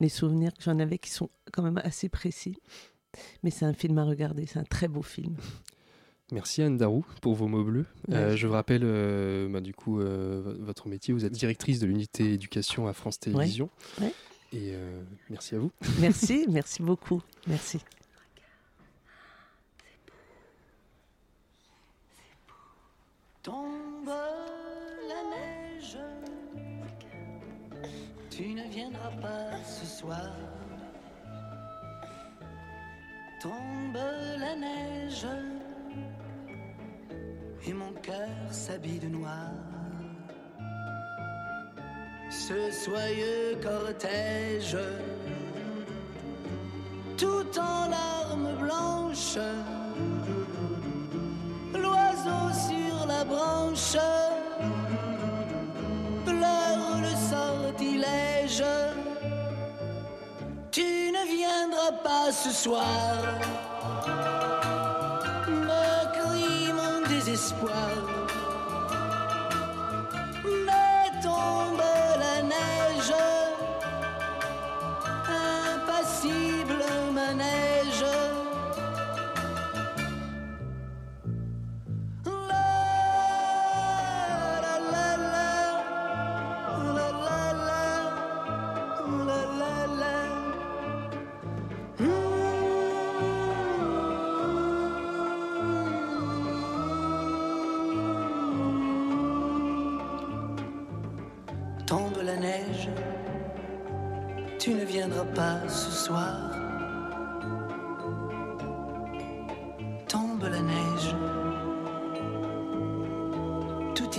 les 0.00 0.08
souvenirs 0.08 0.52
que 0.54 0.62
j'en 0.62 0.78
avais 0.78 0.98
qui 0.98 1.10
sont 1.10 1.30
quand 1.52 1.62
même 1.62 1.78
assez 1.84 2.08
précis. 2.08 2.56
Mais 3.42 3.50
c'est 3.50 3.64
un 3.64 3.72
film 3.74 3.98
à 3.98 4.04
regarder, 4.04 4.46
c'est 4.46 4.58
un 4.58 4.64
très 4.64 4.88
beau 4.88 5.02
film. 5.02 5.36
Merci 6.32 6.62
Anne 6.62 6.76
Darou 6.76 7.04
pour 7.22 7.34
vos 7.34 7.48
mots 7.48 7.64
bleus. 7.64 7.86
Euh, 8.12 8.36
je 8.36 8.46
vous 8.46 8.52
rappelle, 8.52 8.82
euh, 8.84 9.48
bah, 9.48 9.60
du 9.60 9.74
coup, 9.74 10.00
euh, 10.00 10.40
vo- 10.44 10.64
votre 10.64 10.86
métier, 10.88 11.12
vous 11.12 11.24
êtes 11.24 11.32
directrice 11.32 11.80
de 11.80 11.86
l'unité 11.86 12.32
éducation 12.32 12.86
à 12.86 12.92
France 12.92 13.18
Télévisions. 13.18 13.68
Ouais. 14.00 14.14
Et 14.52 14.70
euh, 14.74 15.02
merci 15.28 15.56
à 15.56 15.58
vous. 15.58 15.72
Merci, 16.00 16.46
merci 16.50 16.82
beaucoup. 16.82 17.20
Merci. 17.48 17.80
Tombe 23.42 24.06
la 24.06 25.22
neige, 25.30 25.96
tu 28.30 28.48
ne 28.54 28.69
pas 29.20 29.56
ce 29.64 29.86
soir. 29.86 30.30
Tombe 33.42 33.98
la 34.38 34.54
neige, 34.56 35.26
et 37.66 37.72
mon 37.72 37.92
cœur 38.02 38.28
s'habille 38.50 38.98
de 38.98 39.08
noir. 39.08 39.50
Ce 42.28 42.70
soyeux 42.70 43.58
cortège, 43.62 44.76
tout 47.16 47.58
en 47.58 47.88
larmes 47.88 48.56
blanches 48.60 49.38
l'oiseau 51.74 52.52
sur 52.68 53.06
la 53.06 53.24
branche 53.24 53.96
Tu 60.72 60.82
ne 60.82 61.24
viendras 61.36 61.92
pas 62.02 62.32
ce 62.32 62.50
soir, 62.50 62.84
me 65.46 66.12
crie 66.16 66.72
mon 66.72 67.08
désespoir. 67.08 67.99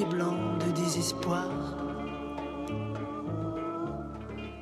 Tout 0.02 0.08
est 0.08 0.16
blanc 0.16 0.58
de 0.60 0.72
désespoir. 0.72 1.50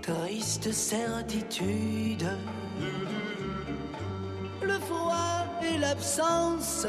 Triste 0.02 0.72
certitude, 0.72 2.28
le 4.62 4.80
froid 4.80 5.46
et 5.62 5.78
l'absence, 5.78 6.88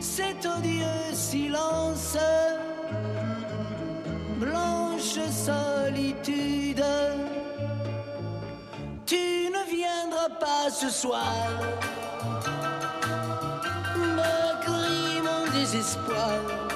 cet 0.00 0.46
odieux 0.46 1.12
silence, 1.12 2.16
blanche 4.38 5.18
solitude. 5.30 6.84
Tu 9.06 9.50
ne 9.50 9.70
viendras 9.70 10.30
pas 10.38 10.70
ce 10.70 10.88
soir, 10.88 11.36
mon 15.96 16.69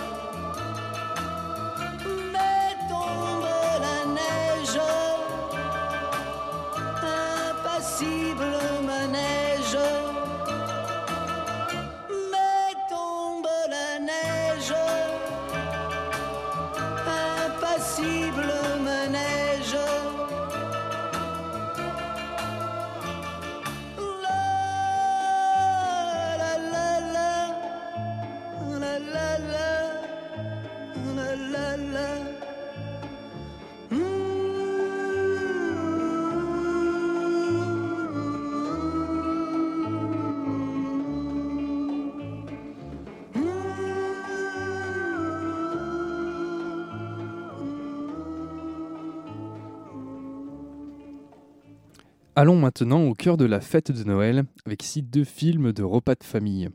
Allons 52.36 52.56
maintenant 52.56 53.04
au 53.04 53.14
cœur 53.14 53.36
de 53.36 53.44
la 53.44 53.60
fête 53.60 53.92
de 53.92 54.02
Noël, 54.02 54.42
avec 54.66 54.82
ici 54.82 55.02
deux 55.02 55.22
films 55.22 55.72
de 55.72 55.84
repas 55.84 56.16
de 56.16 56.24
famille. 56.24 56.68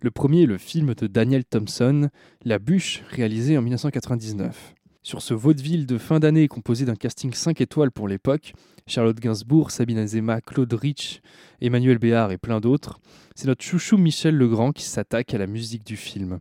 Le 0.00 0.10
premier 0.10 0.44
est 0.44 0.46
le 0.46 0.56
film 0.56 0.94
de 0.94 1.06
Daniel 1.06 1.44
Thompson, 1.44 2.08
La 2.42 2.58
bûche, 2.58 3.02
réalisé 3.10 3.58
en 3.58 3.60
1999. 3.60 4.74
Sur 5.02 5.20
ce 5.20 5.34
vaudeville 5.34 5.84
de 5.84 5.98
fin 5.98 6.20
d'année 6.20 6.48
composé 6.48 6.86
d'un 6.86 6.94
casting 6.94 7.34
5 7.34 7.60
étoiles 7.60 7.90
pour 7.90 8.08
l'époque, 8.08 8.54
Charlotte 8.86 9.20
Gainsbourg, 9.20 9.72
Sabine 9.72 9.98
Azema, 9.98 10.40
Claude 10.40 10.72
Rich, 10.72 11.20
Emmanuel 11.60 11.98
Béard 11.98 12.32
et 12.32 12.38
plein 12.38 12.60
d'autres, 12.60 12.98
c'est 13.34 13.46
notre 13.46 13.62
chouchou 13.62 13.98
Michel 13.98 14.34
Legrand 14.34 14.72
qui 14.72 14.84
s'attaque 14.84 15.34
à 15.34 15.38
la 15.38 15.46
musique 15.46 15.84
du 15.84 15.98
film. 15.98 16.40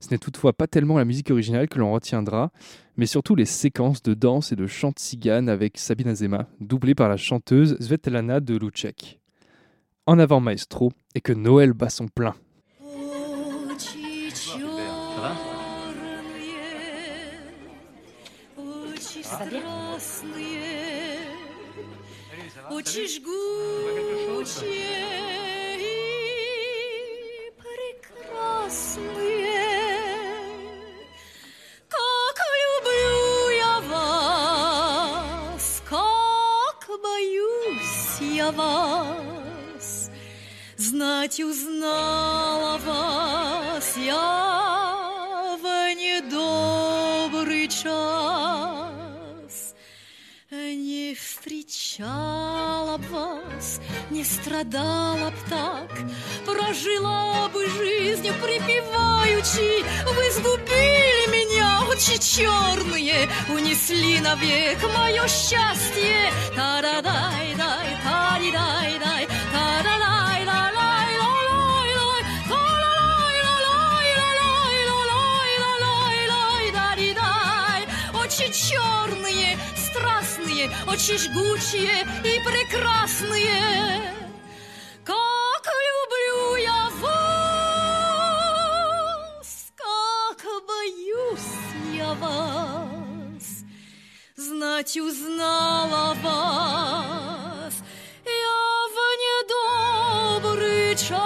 Ce 0.00 0.10
n'est 0.10 0.18
toutefois 0.18 0.52
pas 0.52 0.66
tellement 0.66 0.98
la 0.98 1.04
musique 1.04 1.30
originale 1.30 1.68
que 1.68 1.78
l'on 1.78 1.92
retiendra, 1.92 2.52
mais 2.96 3.06
surtout 3.06 3.34
les 3.34 3.46
séquences 3.46 4.02
de 4.02 4.14
danse 4.14 4.52
et 4.52 4.56
de 4.56 4.66
chant 4.66 4.92
cigane 4.96 5.48
avec 5.48 5.78
Sabine 5.78 6.08
Azema, 6.08 6.46
doublée 6.60 6.94
par 6.94 7.08
la 7.08 7.16
chanteuse 7.16 7.76
Svetlana 7.80 8.40
de 8.40 8.56
Lucek. 8.56 9.20
En 10.06 10.18
avant 10.18 10.40
Maestro, 10.40 10.92
et 11.14 11.20
que 11.20 11.32
Noël 11.32 11.72
bat 11.72 11.90
son 11.90 12.08
plein. 12.08 12.34
Я 38.20 38.50
вас. 38.52 40.10
Знать 40.76 41.40
узнала 41.40 42.78
вас 42.78 43.96
я 43.96 45.56
в 45.60 45.64
недобрый 45.94 47.68
час. 47.68 48.66
Не 50.50 51.14
встречала 51.14 52.98
б 52.98 53.04
вас, 53.10 53.80
не 54.10 54.24
страдала 54.24 55.30
б 55.30 55.36
так, 55.48 55.90
Прожила 56.44 57.48
бы 57.48 57.66
жизнь 57.68 58.28
припеваючи, 58.42 59.84
Вы 60.04 60.30
сгубили 60.32 61.26
меня, 61.30 61.82
очи 61.88 62.18
черные, 62.18 63.28
Унесли 63.48 64.20
навек 64.20 64.78
мое 64.94 65.26
счастье. 65.28 66.32
Тарадай-дай, 66.54 67.85
очень 80.96 81.18
жгучие 81.18 82.06
и 82.24 82.40
прекрасные. 82.40 84.12
Как 85.04 85.64
люблю 85.88 86.56
я 86.56 86.88
вас, 87.00 88.12
как 89.76 90.46
боюсь 90.66 91.58
я 91.94 92.14
вас. 92.14 93.64
Знать 94.36 94.96
узнала 94.96 96.14
вас 96.22 97.45
chance. 100.98 101.18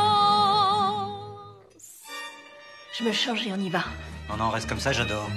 Je 2.99 3.05
me 3.05 3.13
change 3.13 3.47
et 3.47 3.53
on 3.53 3.61
y 3.61 3.71
va. 3.71 3.85
Non, 4.29 4.37
non, 4.37 4.51
reste 4.51 4.69
comme 4.69 4.81
ça, 4.81 4.93
j'adore. 4.93 5.29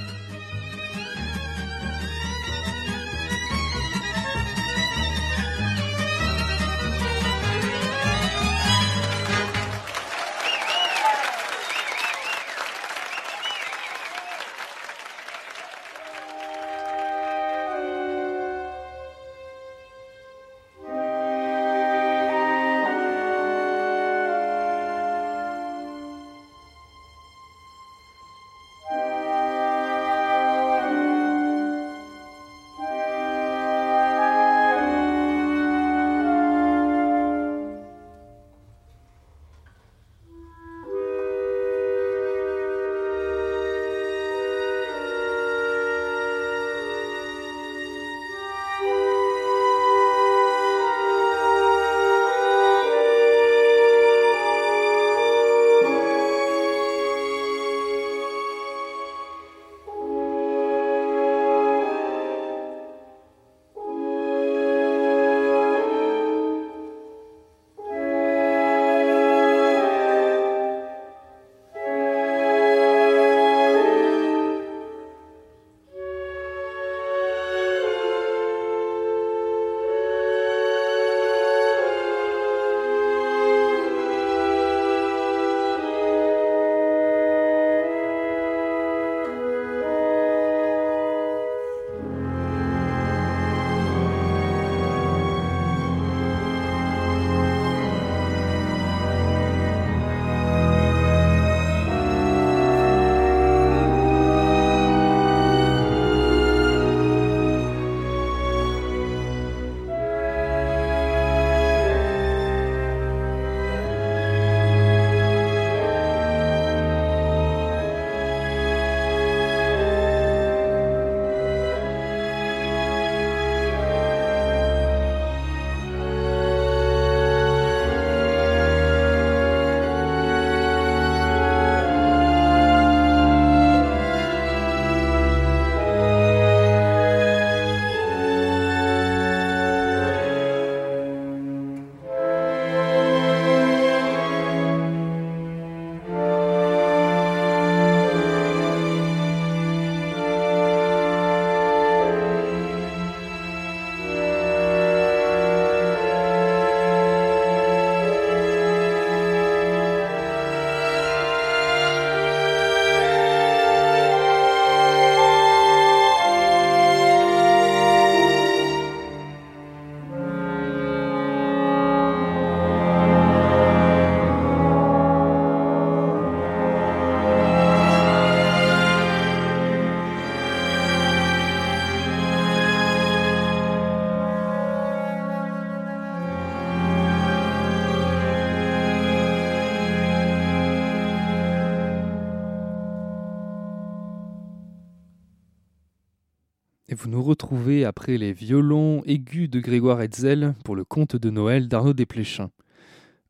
Vous 197.04 197.10
nous 197.10 197.22
retrouvez 197.22 197.84
après 197.84 198.18
les 198.18 198.32
violons 198.32 199.04
aigus 199.06 199.50
de 199.50 199.60
Grégoire 199.60 200.02
Hetzel 200.02 200.56
pour 200.64 200.74
le 200.74 200.86
conte 200.86 201.18
de 201.18 201.30
Noël 201.30 201.68
d'Arnaud 201.68 201.92
Desplechin. 201.92 202.50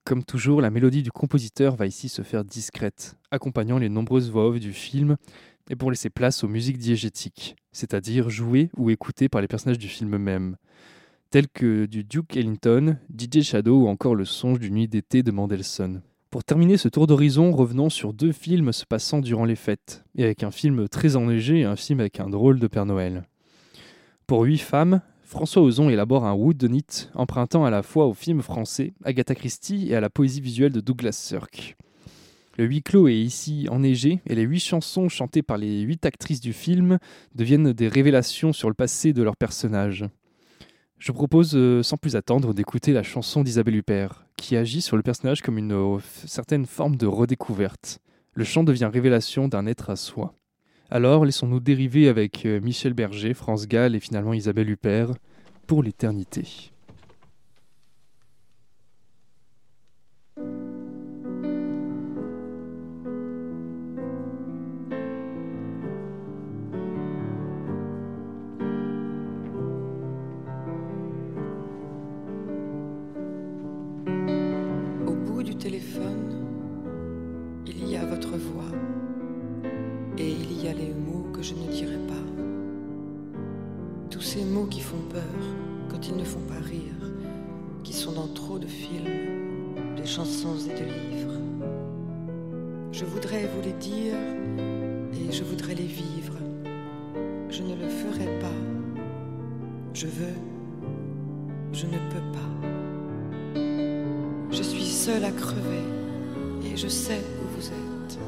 Comme 0.04 0.24
toujours, 0.24 0.62
la 0.62 0.70
mélodie 0.70 1.02
du 1.02 1.12
compositeur 1.12 1.76
va 1.76 1.88
ici 1.88 2.08
se 2.08 2.22
faire 2.22 2.46
discrète, 2.46 3.18
accompagnant 3.32 3.80
les 3.80 3.90
nombreuses 3.90 4.30
voix 4.30 4.48
off 4.48 4.60
du 4.60 4.74
film 4.74 5.18
et 5.72 5.76
pour 5.76 5.90
laisser 5.90 6.12
place 6.12 6.44
aux 6.44 6.48
musiques 6.48 6.78
diégétiques, 6.78 7.56
c'est-à-dire 7.72 8.30
jouées 8.30 8.70
ou 8.78 8.92
écoutées 8.92 9.28
par 9.28 9.42
les 9.42 9.48
personnages 9.48 9.80
du 9.80 9.88
film 9.88 10.20
même, 10.20 10.58
tels 11.32 11.48
que 11.48 11.88
du 11.88 12.04
Duke 12.04 12.38
Ellington, 12.38 12.98
DJ 13.10 13.42
Shadow 13.42 13.86
ou 13.86 13.88
encore 13.88 14.14
le 14.14 14.26
songe 14.26 14.60
d'une 14.60 14.76
nuit 14.76 14.88
d'été 14.88 15.24
de 15.24 15.32
Mendelssohn. 15.32 16.04
Pour 16.30 16.44
terminer 16.44 16.78
ce 16.78 16.90
tour 16.90 17.08
d'horizon, 17.08 17.52
revenons 17.52 17.90
sur 17.90 18.14
deux 18.14 18.34
films 18.34 18.72
se 18.72 18.86
passant 18.86 19.20
durant 19.20 19.46
les 19.46 19.56
fêtes, 19.56 20.06
et 20.16 20.24
avec 20.24 20.44
un 20.44 20.52
film 20.52 20.88
très 20.90 21.16
enneigé 21.16 21.62
et 21.62 21.66
un 21.66 21.76
film 21.76 22.02
avec 22.02 22.20
un 22.20 22.30
drôle 22.30 22.60
de 22.60 22.68
Père 22.68 22.86
Noël. 22.86 23.24
Pour 24.34 24.46
huit 24.46 24.58
femmes, 24.58 25.02
François 25.22 25.62
Ozon 25.62 25.92
élabore 25.92 26.26
un 26.26 26.34
whodunit 26.34 27.08
empruntant 27.14 27.66
à 27.66 27.70
la 27.70 27.84
fois 27.84 28.08
au 28.08 28.16
film 28.16 28.42
français, 28.42 28.96
Agatha 29.04 29.36
Christie 29.36 29.90
et 29.92 29.96
à 29.96 30.02
la 30.02 30.10
poésie 30.10 30.42
visuelle 30.42 30.72
de 30.72 30.80
Douglas 30.80 31.12
Sirk. 31.12 31.78
Le 32.58 32.66
huis 32.66 32.82
clos 32.82 33.08
est 33.08 33.14
ici 33.14 33.68
enneigé 33.70 34.22
et 34.26 34.34
les 34.34 34.42
huit 34.42 34.60
chansons 34.60 35.08
chantées 35.08 35.44
par 35.44 35.60
les 35.60 35.82
huit 35.82 36.04
actrices 36.08 36.42
du 36.42 36.52
film 36.52 36.98
deviennent 37.36 37.74
des 37.74 37.88
révélations 37.88 38.54
sur 38.54 38.70
le 38.70 38.74
passé 38.74 39.14
de 39.14 39.22
leurs 39.22 39.38
personnages. 39.38 40.04
Je 40.98 41.12
propose 41.12 41.52
euh, 41.54 41.84
sans 41.84 41.98
plus 41.98 42.16
attendre 42.16 42.56
d'écouter 42.56 42.92
la 42.92 43.04
chanson 43.04 43.44
d'Isabelle 43.44 43.76
Huppert, 43.76 44.26
qui 44.36 44.58
agit 44.58 44.82
sur 44.82 44.98
le 44.98 45.04
personnage 45.04 45.44
comme 45.44 45.60
une 45.60 45.74
euh, 45.74 46.00
certaine 46.26 46.66
forme 46.66 46.96
de 46.96 47.06
redécouverte. 47.06 48.00
Le 48.34 48.46
chant 48.46 48.64
devient 48.64 48.90
révélation 48.92 49.48
d'un 49.48 49.68
être 49.68 49.92
à 49.92 49.96
soi. 49.96 50.34
Alors 50.92 51.26
laissons-nous 51.26 51.60
dériver 51.60 52.08
avec 52.08 52.46
euh, 52.46 52.60
Michel 52.60 52.94
Berger, 52.94 53.34
France 53.34 53.68
Gall 53.68 53.96
et 53.96 54.00
finalement 54.00 54.34
Isabelle 54.34 54.70
Huppert 54.70 55.12
pour 55.66 55.82
l'éternité. 55.82 56.73
Quand 85.90 86.08
ils 86.08 86.16
ne 86.16 86.24
font 86.24 86.42
pas 86.42 86.60
rire, 86.60 87.12
qui 87.84 87.94
sont 87.94 88.14
dans 88.14 88.28
trop 88.28 88.58
de 88.58 88.68
films, 88.68 89.76
de 89.96 90.06
chansons 90.06 90.58
et 90.70 90.74
de 90.74 90.86
livres. 90.86 91.40
Je 92.92 93.06
voudrais 93.06 93.48
vous 93.48 93.62
les 93.62 93.74
dire 93.74 94.16
et 95.14 95.32
je 95.32 95.44
voudrais 95.44 95.76
les 95.76 95.86
vivre. 95.86 96.34
Je 97.50 97.62
ne 97.62 97.76
le 97.76 97.90
ferai 97.90 98.26
pas. 98.40 98.48
Je 99.94 100.08
veux, 100.08 100.36
je 101.72 101.86
ne 101.86 101.98
peux 102.10 102.26
pas. 102.34 102.54
Je 104.52 104.64
suis 104.64 104.86
seule 104.86 105.26
à 105.26 105.32
crever 105.32 105.84
et 106.66 106.78
je 106.78 106.88
sais 106.88 107.22
où 107.42 107.56
vous 107.56 107.68
êtes. 107.68 108.20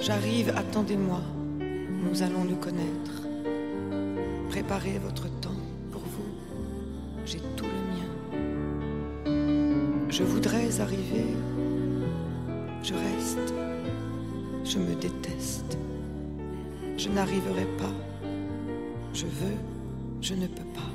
J'arrive, 0.00 0.52
attendez-moi, 0.56 1.20
nous 1.60 2.22
allons 2.22 2.44
nous 2.44 2.56
connaître. 2.56 3.22
Préparez 4.50 4.98
votre 4.98 5.28
temps 5.40 5.53
Je 10.16 10.22
voudrais 10.22 10.80
arriver, 10.80 11.26
je 12.84 12.94
reste, 12.94 13.52
je 14.64 14.78
me 14.78 14.94
déteste. 14.94 15.76
Je 16.96 17.08
n'arriverai 17.08 17.66
pas, 17.76 17.92
je 19.12 19.26
veux, 19.26 19.58
je 20.20 20.34
ne 20.34 20.46
peux 20.46 20.70
pas. 20.72 20.92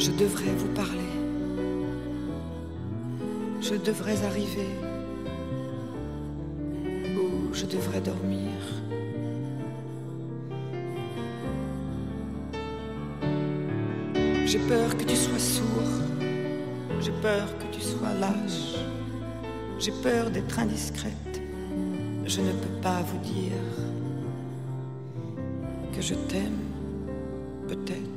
Je 0.00 0.10
devrais 0.10 0.52
vous 0.56 0.74
parler. 0.74 1.12
Je 3.60 3.76
devrais 3.76 4.24
arriver. 4.24 4.70
Ou 7.16 7.54
je 7.54 7.66
devrais 7.66 8.00
dormir. 8.00 8.50
J'ai 14.50 14.58
peur 14.58 14.96
que 14.96 15.04
tu 15.04 15.14
sois 15.14 15.38
sourd. 15.38 15.92
J'ai 17.00 17.12
peur 17.22 17.46
que 17.56 17.72
tu 17.72 17.80
sois 17.80 18.12
lâche. 18.18 18.82
J'ai 19.78 19.92
peur 20.02 20.28
d'être 20.28 20.58
indiscrète. 20.58 21.40
Je 22.26 22.40
ne 22.40 22.50
peux 22.50 22.80
pas 22.82 23.00
vous 23.02 23.18
dire 23.18 23.62
que 25.94 26.02
je 26.02 26.14
t'aime, 26.14 26.58
peut-être. 27.68 28.09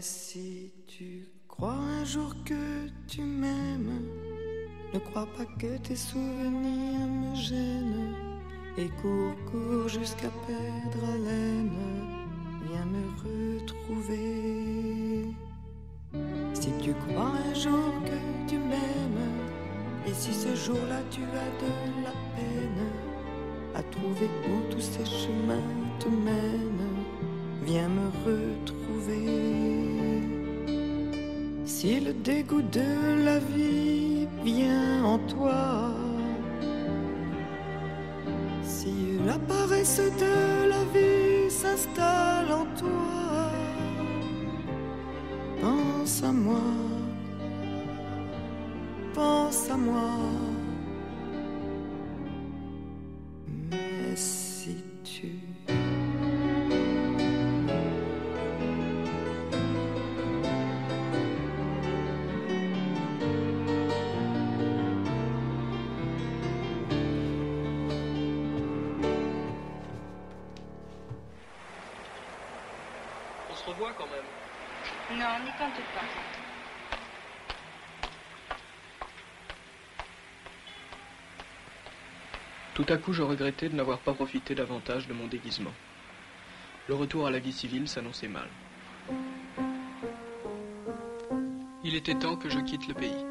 Si 0.00 0.70
tu 0.86 1.26
crois 1.48 1.72
un 1.72 2.04
jour 2.04 2.32
que 2.44 2.88
tu 3.08 3.20
m'aimes, 3.22 4.06
ne 4.94 4.98
crois 5.00 5.26
pas 5.36 5.44
que 5.44 5.76
tes 5.78 5.96
souvenirs 5.96 7.08
me 7.08 7.34
gênent. 7.34 8.14
Et 8.76 8.88
cours, 9.02 9.34
cours 9.50 9.88
jusqu'à 9.88 10.30
perdre 10.46 11.04
haleine, 11.14 11.72
viens 12.70 12.86
me 12.86 13.08
retrouver. 13.58 15.34
Si 16.54 16.70
tu 16.80 16.94
crois 16.94 17.32
un 17.50 17.54
jour 17.54 17.92
que 18.04 18.48
tu 18.48 18.56
m'aimes, 18.56 19.32
et 20.06 20.14
si 20.14 20.32
ce 20.32 20.54
jour-là 20.54 21.00
tu 21.10 21.22
as 21.22 21.50
de 21.60 22.04
la 22.04 22.12
peine 22.36 22.86
à 23.74 23.82
trouver 23.82 24.30
où 24.48 24.72
tous 24.72 24.80
ces 24.80 25.04
chemins 25.04 25.68
te 25.98 26.08
mènent, 26.08 26.87
viens 27.68 27.88
me 27.88 28.08
retrouver. 28.28 29.26
Si 31.66 32.00
le 32.00 32.12
dégoût 32.12 32.62
de 32.62 33.24
la 33.26 33.38
vie 33.38 34.26
vient 34.42 35.04
en 35.04 35.18
toi, 35.34 35.90
si 38.62 38.94
la 39.26 39.38
paresse 39.52 40.00
de 40.24 40.34
la 40.72 40.82
vie 40.94 41.50
s'installe 41.50 42.50
en 42.62 42.66
toi, 42.82 43.50
pense 45.60 46.22
à 46.22 46.32
moi, 46.32 46.68
pense 49.14 49.70
à 49.70 49.76
moi. 49.76 50.37
À 82.90 82.96
coup, 82.96 83.12
je 83.12 83.22
regrettais 83.22 83.68
de 83.68 83.74
n'avoir 83.74 83.98
pas 83.98 84.14
profité 84.14 84.54
davantage 84.54 85.08
de 85.08 85.12
mon 85.12 85.26
déguisement. 85.26 85.72
Le 86.88 86.94
retour 86.94 87.26
à 87.26 87.30
la 87.30 87.38
vie 87.38 87.52
civile 87.52 87.86
s'annonçait 87.86 88.28
mal. 88.28 88.48
Il 91.84 91.94
était 91.94 92.14
temps 92.14 92.36
que 92.36 92.48
je 92.48 92.58
quitte 92.60 92.88
le 92.88 92.94
pays. 92.94 93.24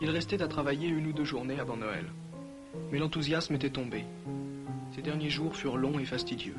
Il 0.00 0.10
restait 0.10 0.42
à 0.42 0.48
travailler 0.48 0.88
une 0.88 1.06
ou 1.06 1.12
deux 1.12 1.24
journées 1.24 1.60
avant 1.60 1.76
Noël. 1.76 2.06
Mais 2.90 2.98
l'enthousiasme 2.98 3.54
était 3.54 3.70
tombé. 3.70 4.04
Ces 4.94 5.02
derniers 5.02 5.30
jours 5.30 5.56
furent 5.56 5.76
longs 5.76 5.98
et 5.98 6.04
fastidieux. 6.04 6.56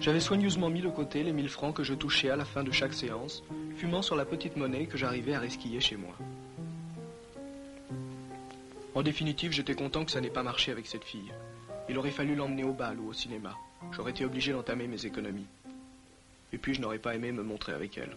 J'avais 0.00 0.20
soigneusement 0.20 0.68
mis 0.68 0.80
de 0.80 0.88
côté 0.88 1.22
les 1.22 1.32
1000 1.32 1.48
francs 1.48 1.76
que 1.76 1.84
je 1.84 1.94
touchais 1.94 2.28
à 2.28 2.36
la 2.36 2.44
fin 2.44 2.64
de 2.64 2.72
chaque 2.72 2.92
séance, 2.92 3.44
fumant 3.76 4.02
sur 4.02 4.16
la 4.16 4.24
petite 4.24 4.56
monnaie 4.56 4.86
que 4.86 4.98
j'arrivais 4.98 5.34
à 5.34 5.40
resquiller 5.40 5.80
chez 5.80 5.96
moi. 5.96 6.14
En 8.94 9.02
définitive, 9.02 9.52
j'étais 9.52 9.74
content 9.74 10.04
que 10.04 10.10
ça 10.10 10.20
n'ait 10.20 10.28
pas 10.28 10.42
marché 10.42 10.72
avec 10.72 10.86
cette 10.86 11.04
fille. 11.04 11.32
Il 11.88 11.96
aurait 11.98 12.10
fallu 12.10 12.34
l'emmener 12.34 12.64
au 12.64 12.72
bal 12.72 12.98
ou 12.98 13.08
au 13.08 13.12
cinéma. 13.12 13.56
J'aurais 13.92 14.10
été 14.10 14.24
obligé 14.24 14.52
d'entamer 14.52 14.86
mes 14.86 15.06
économies. 15.06 15.46
Et 16.52 16.58
puis, 16.58 16.74
je 16.74 16.80
n'aurais 16.80 16.98
pas 16.98 17.14
aimé 17.14 17.32
me 17.32 17.42
montrer 17.42 17.72
avec 17.72 17.96
elle. 17.96 18.16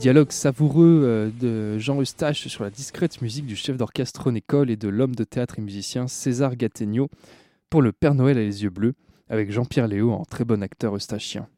Dialogues 0.00 0.32
savoureux 0.32 1.02
euh, 1.04 1.30
de 1.40 1.78
Jean 1.78 2.00
Eustache 2.00 2.48
sur 2.48 2.64
la 2.64 2.70
discrète 2.70 3.20
musique 3.20 3.44
du 3.44 3.54
chef 3.54 3.76
d'orchestre 3.76 4.22
René 4.24 4.40
Coll 4.40 4.70
et 4.70 4.76
de 4.76 4.88
l'homme 4.88 5.14
de 5.14 5.24
théâtre 5.24 5.58
et 5.58 5.60
musicien 5.60 6.08
César 6.08 6.56
Gattegno 6.56 7.10
pour 7.68 7.82
le 7.82 7.92
Père 7.92 8.14
Noël 8.14 8.38
à 8.38 8.40
les 8.40 8.62
yeux 8.62 8.70
bleus, 8.70 8.94
avec 9.28 9.52
Jean-Pierre 9.52 9.88
Léo 9.88 10.12
en 10.12 10.24
très 10.24 10.46
bon 10.46 10.62
acteur 10.62 10.96
eustachien. 10.96 11.48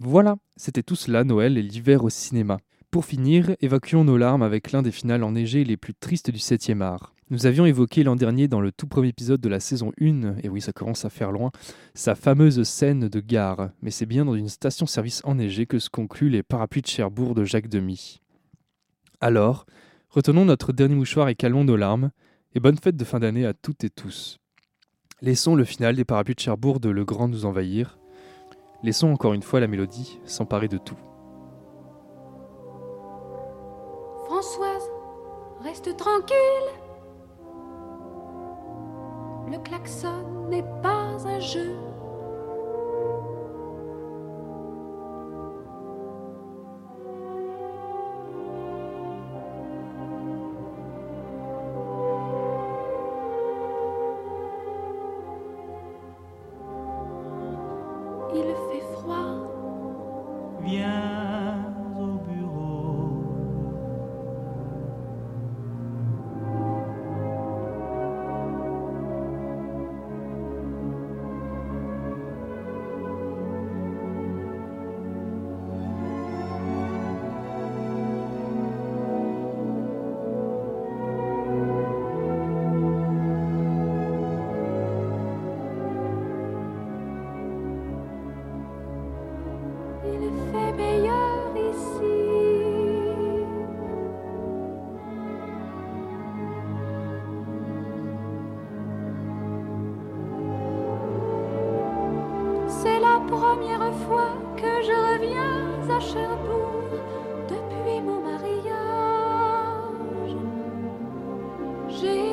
Voilà, 0.00 0.34
c'était 0.56 0.82
tout 0.82 0.96
cela 0.96 1.22
Noël 1.22 1.56
et 1.56 1.62
l'hiver 1.62 2.02
au 2.02 2.10
cinéma. 2.10 2.58
Pour 2.90 3.04
finir, 3.04 3.54
évacuons 3.60 4.02
nos 4.02 4.16
larmes 4.16 4.42
avec 4.42 4.72
l'un 4.72 4.82
des 4.82 4.90
finales 4.90 5.22
enneigées 5.22 5.62
les 5.62 5.76
plus 5.76 5.94
tristes 5.94 6.32
du 6.32 6.38
7e 6.38 6.82
art. 6.82 7.14
Nous 7.28 7.46
avions 7.46 7.66
évoqué 7.66 8.04
l'an 8.04 8.14
dernier 8.14 8.46
dans 8.46 8.60
le 8.60 8.70
tout 8.70 8.86
premier 8.86 9.08
épisode 9.08 9.40
de 9.40 9.48
la 9.48 9.58
saison 9.58 9.90
1, 10.00 10.36
et 10.44 10.48
oui 10.48 10.60
ça 10.60 10.72
commence 10.72 11.04
à 11.04 11.10
faire 11.10 11.32
loin, 11.32 11.50
sa 11.92 12.14
fameuse 12.14 12.62
scène 12.62 13.08
de 13.08 13.18
gare, 13.18 13.70
mais 13.82 13.90
c'est 13.90 14.06
bien 14.06 14.24
dans 14.24 14.36
une 14.36 14.48
station-service 14.48 15.22
enneigée 15.24 15.66
que 15.66 15.80
se 15.80 15.90
concluent 15.90 16.30
les 16.30 16.44
parapluies 16.44 16.82
de 16.82 16.86
Cherbourg 16.86 17.34
de 17.34 17.44
Jacques 17.44 17.68
Demy. 17.68 18.20
Alors, 19.20 19.66
retenons 20.08 20.44
notre 20.44 20.72
dernier 20.72 20.94
mouchoir 20.94 21.28
et 21.28 21.34
calmons 21.34 21.64
nos 21.64 21.74
larmes, 21.74 22.12
et 22.54 22.60
bonne 22.60 22.78
fête 22.78 22.96
de 22.96 23.04
fin 23.04 23.18
d'année 23.18 23.44
à 23.44 23.54
toutes 23.54 23.82
et 23.82 23.90
tous. 23.90 24.38
Laissons 25.20 25.56
le 25.56 25.64
final 25.64 25.96
des 25.96 26.04
parapluies 26.04 26.36
de 26.36 26.40
Cherbourg 26.40 26.78
de 26.78 26.90
Le 26.90 27.04
Grand 27.04 27.26
nous 27.26 27.44
envahir. 27.44 27.98
Laissons 28.84 29.08
encore 29.08 29.34
une 29.34 29.42
fois 29.42 29.58
la 29.58 29.66
mélodie 29.66 30.20
s'emparer 30.26 30.68
de 30.68 30.78
tout. 30.78 30.98
Françoise, 34.26 34.88
reste 35.64 35.96
tranquille. 35.96 36.85
Le 39.50 39.58
klaxon 39.58 40.48
n'est 40.50 40.64
pas 40.82 41.06
un 41.24 41.38
jeu. 41.38 41.70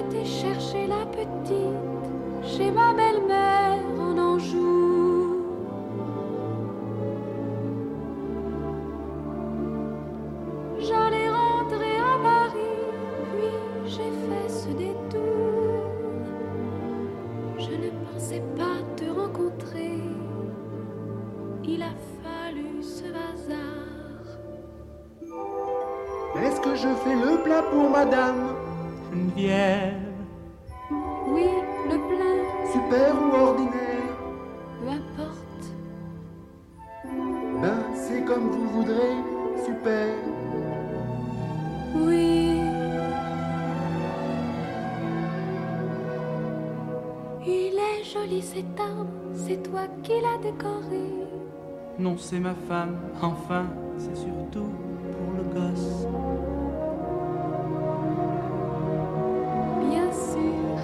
Été 0.05 0.25
chercher 0.25 0.87
la 0.87 1.05
petite 1.05 1.53
chez 2.43 2.71
ma 2.71 2.93
belle-mère 2.93 3.92
Non, 52.03 52.17
c'est 52.17 52.39
ma 52.39 52.53
femme. 52.67 52.97
Enfin, 53.21 53.65
c'est 53.97 54.17
surtout 54.17 54.67
pour 55.13 55.29
le 55.37 55.43
gosse. 55.55 56.05
Bien 59.89 60.11
sûr, 60.11 60.77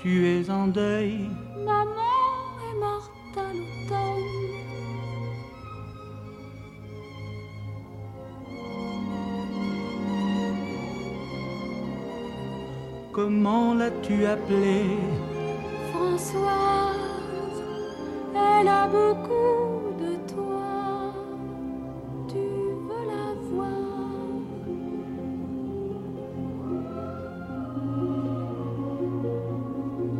Tu 0.00 0.24
es 0.28 0.48
en 0.50 0.68
deuil. 0.68 1.28
maman 1.66 2.14
est 2.70 2.78
morte 2.78 3.36
à 3.36 3.52
l'automne. 3.52 4.28
Comment 13.12 13.74
l'as-tu 13.74 14.26
appelée? 14.26 14.96
A 15.94 16.87
beaucoup 18.90 19.92
de 19.98 20.16
toi. 20.32 21.12
Tu 22.28 22.38
veux 22.38 23.04
la 23.06 23.34
voir 23.50 23.68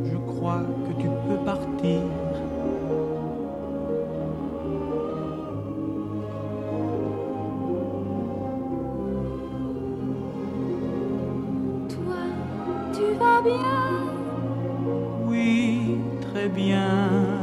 Je 0.04 0.16
crois 0.16 0.62
que 0.86 1.02
tu 1.02 1.08
peux 1.08 1.44
partir. 1.44 2.00
Toi, 11.88 12.22
tu 12.92 13.14
vas 13.18 13.40
bien? 13.42 13.80
Oui, 15.26 15.98
très 16.20 16.48
bien. 16.48 17.37